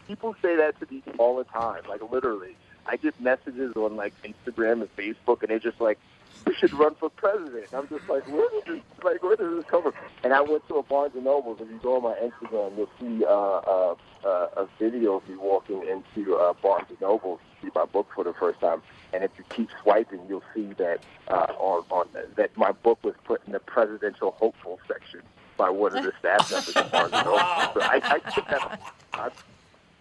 [0.08, 1.82] people say that to me all the time.
[1.88, 5.97] Like literally, I get messages on like Instagram and Facebook, and they're just like,
[6.45, 8.82] "We should run for president." I'm just like, "Where did this?
[9.04, 9.93] Like, where does this come from?"
[10.24, 11.60] And I went to a Barnes and Nobles.
[11.62, 13.95] If you go on my Instagram, you'll see uh, uh,
[14.26, 18.08] uh, a video of me walking into uh, Barnes and Nobles to see my book
[18.14, 18.82] for the first time.
[19.14, 23.14] And if you keep swiping, you'll see that uh, on, on that my book was
[23.24, 25.22] put in the presidential hopeful section
[25.55, 27.39] by one of the staff members Noble.
[27.74, 28.47] So I, I think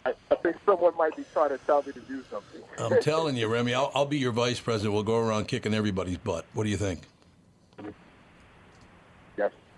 [0.04, 2.62] I, I think someone might be trying to tell me to do something.
[2.78, 3.74] I'm telling you, Remi.
[3.74, 4.94] I'll, I'll be your vice president.
[4.94, 6.44] We'll go around kicking everybody's butt.
[6.54, 7.02] What do you think?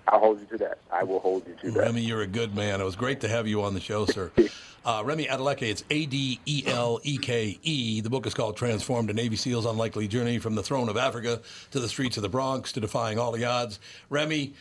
[0.08, 0.78] I'll hold you to that.
[0.92, 1.80] I will hold you to that.
[1.80, 2.80] Remi, you're a good man.
[2.80, 4.30] It was great to have you on the show, sir.
[4.86, 8.02] Uh, Remi Adeleke, it's A D E L E K E.
[8.02, 11.40] The book is called Transformed: A Navy SEAL's Unlikely Journey from the Throne of Africa
[11.70, 13.80] to the Streets of the Bronx to Defying All the Odds.
[14.10, 14.52] Remi,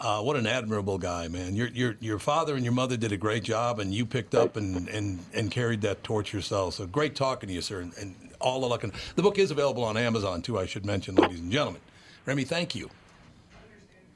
[0.00, 1.56] uh, what an admirable guy, man.
[1.56, 4.56] Your, your, your father and your mother did a great job, and you picked up
[4.56, 6.74] and, and, and carried that torch yourself.
[6.74, 8.84] So great talking to you, sir, and, and all the luck.
[8.84, 11.80] And the book is available on Amazon, too, I should mention, ladies and gentlemen.
[12.26, 12.90] Remi, thank you.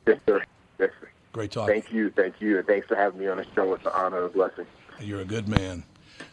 [0.07, 0.43] Yes, sir.
[0.81, 1.09] Yes, sir.
[1.33, 1.75] Great talking.
[1.75, 3.73] Thank you, thank you, and thanks for having me on the show.
[3.75, 4.67] It's an honor and a blessing.
[5.01, 5.85] You're a good man.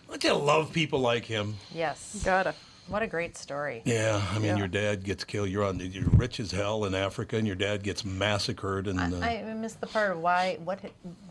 [0.09, 1.55] Don't you love people like him?
[1.73, 2.21] Yes.
[2.25, 2.55] Gotta.
[2.87, 3.81] What a great story.
[3.83, 4.57] Yeah, I mean, Yeah.
[4.57, 5.49] your dad gets killed.
[5.49, 5.77] You're on.
[5.81, 8.87] You're rich as hell in Africa, and your dad gets massacred.
[8.87, 10.57] And uh, I, I missed the part of why.
[10.63, 10.79] What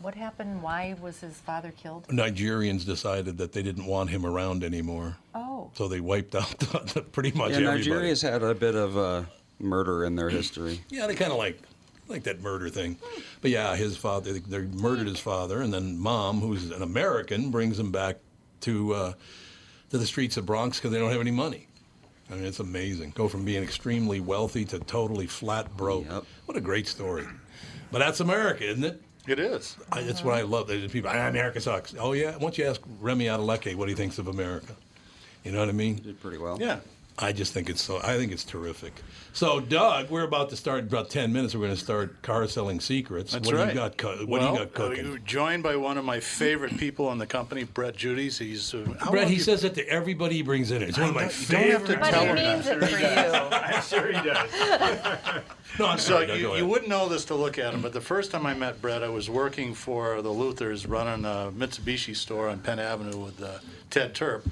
[0.03, 0.61] what happened?
[0.61, 2.07] Why was his father killed?
[2.09, 5.71] Nigerians decided that they didn't want him around anymore, Oh.
[5.73, 6.63] so they wiped out
[7.11, 7.77] pretty much Yeah, everybody.
[7.89, 9.23] Nigeria's had a bit of uh,
[9.59, 10.81] murder in their history.
[10.89, 11.59] Yeah, they kind of like
[12.07, 12.97] like that murder thing.
[13.41, 14.33] But yeah, his father.
[14.33, 18.17] They, they murdered his father, and then mom, who's an American, brings him back
[18.61, 19.13] to uh,
[19.89, 21.67] to the streets of Bronx because they don't have any money.
[22.29, 23.13] I mean, it's amazing.
[23.15, 26.05] Go from being extremely wealthy to totally flat broke.
[26.45, 27.25] What a great story.
[27.91, 29.01] But that's America, isn't it?
[29.27, 29.77] It is.
[29.91, 30.67] I, that's what I love.
[30.67, 31.95] There's people, ah, America sucks.
[31.97, 32.31] Oh, yeah?
[32.31, 34.75] Why don't you ask Remi Adeleke what he thinks of America?
[35.43, 35.95] You know what I mean?
[35.95, 36.57] Did pretty well.
[36.59, 36.79] Yeah.
[37.19, 37.97] I just think it's so.
[38.03, 38.93] I think it's terrific.
[39.33, 40.79] So, Doug, we're about to start.
[40.81, 43.31] in About ten minutes, we're going to start car selling secrets.
[43.33, 43.63] That's what right.
[43.65, 43.97] do you got?
[43.97, 45.13] co- What well, do you got cooking?
[45.13, 48.37] uh, joined by one of my favorite people in the company, Brett Judy's.
[48.37, 50.83] He's uh, how Brett, he you- says it to everybody he brings in.
[50.83, 51.31] It's one of my I know,
[51.65, 53.53] you don't have to tell him that.
[53.75, 54.51] I'm sure he does.
[55.79, 56.27] no, I'm so sorry.
[56.27, 58.53] Doug, you, you wouldn't know this to look at him, but the first time I
[58.53, 63.17] met Brett, I was working for the Luthers, running a Mitsubishi store on Penn Avenue
[63.17, 63.57] with uh,
[63.89, 64.47] Ted Turp,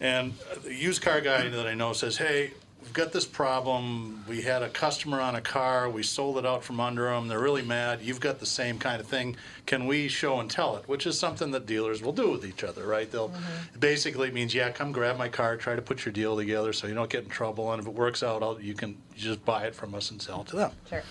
[0.00, 0.34] and
[0.64, 4.24] the used car guy that I know says, "Hey." We've got this problem.
[4.26, 5.88] We had a customer on a car.
[5.88, 7.28] We sold it out from under them.
[7.28, 8.00] They're really mad.
[8.02, 9.36] You've got the same kind of thing.
[9.66, 10.88] Can we show and tell it?
[10.88, 13.08] Which is something that dealers will do with each other, right?
[13.08, 13.78] They'll mm-hmm.
[13.78, 16.86] basically it means, yeah, come grab my car, try to put your deal together so
[16.86, 17.70] you don't get in trouble.
[17.70, 20.40] And if it works out, I'll, you can just buy it from us and sell
[20.40, 20.72] it to them.
[20.88, 21.02] Sure.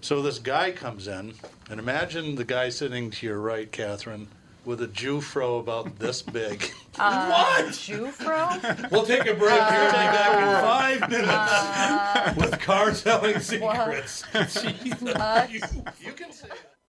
[0.00, 1.34] So this guy comes in,
[1.70, 4.28] and imagine the guy sitting to your right, Catherine,
[4.64, 6.70] with a Jew fro about this big.
[6.96, 7.64] Uh, What?
[7.72, 8.90] Jufro?
[8.92, 12.94] We'll take a break here and be back Uh, in five minutes uh, with car
[12.94, 14.22] selling secrets.
[14.32, 15.60] Jeez, Uh, you,
[16.00, 16.73] you can say that.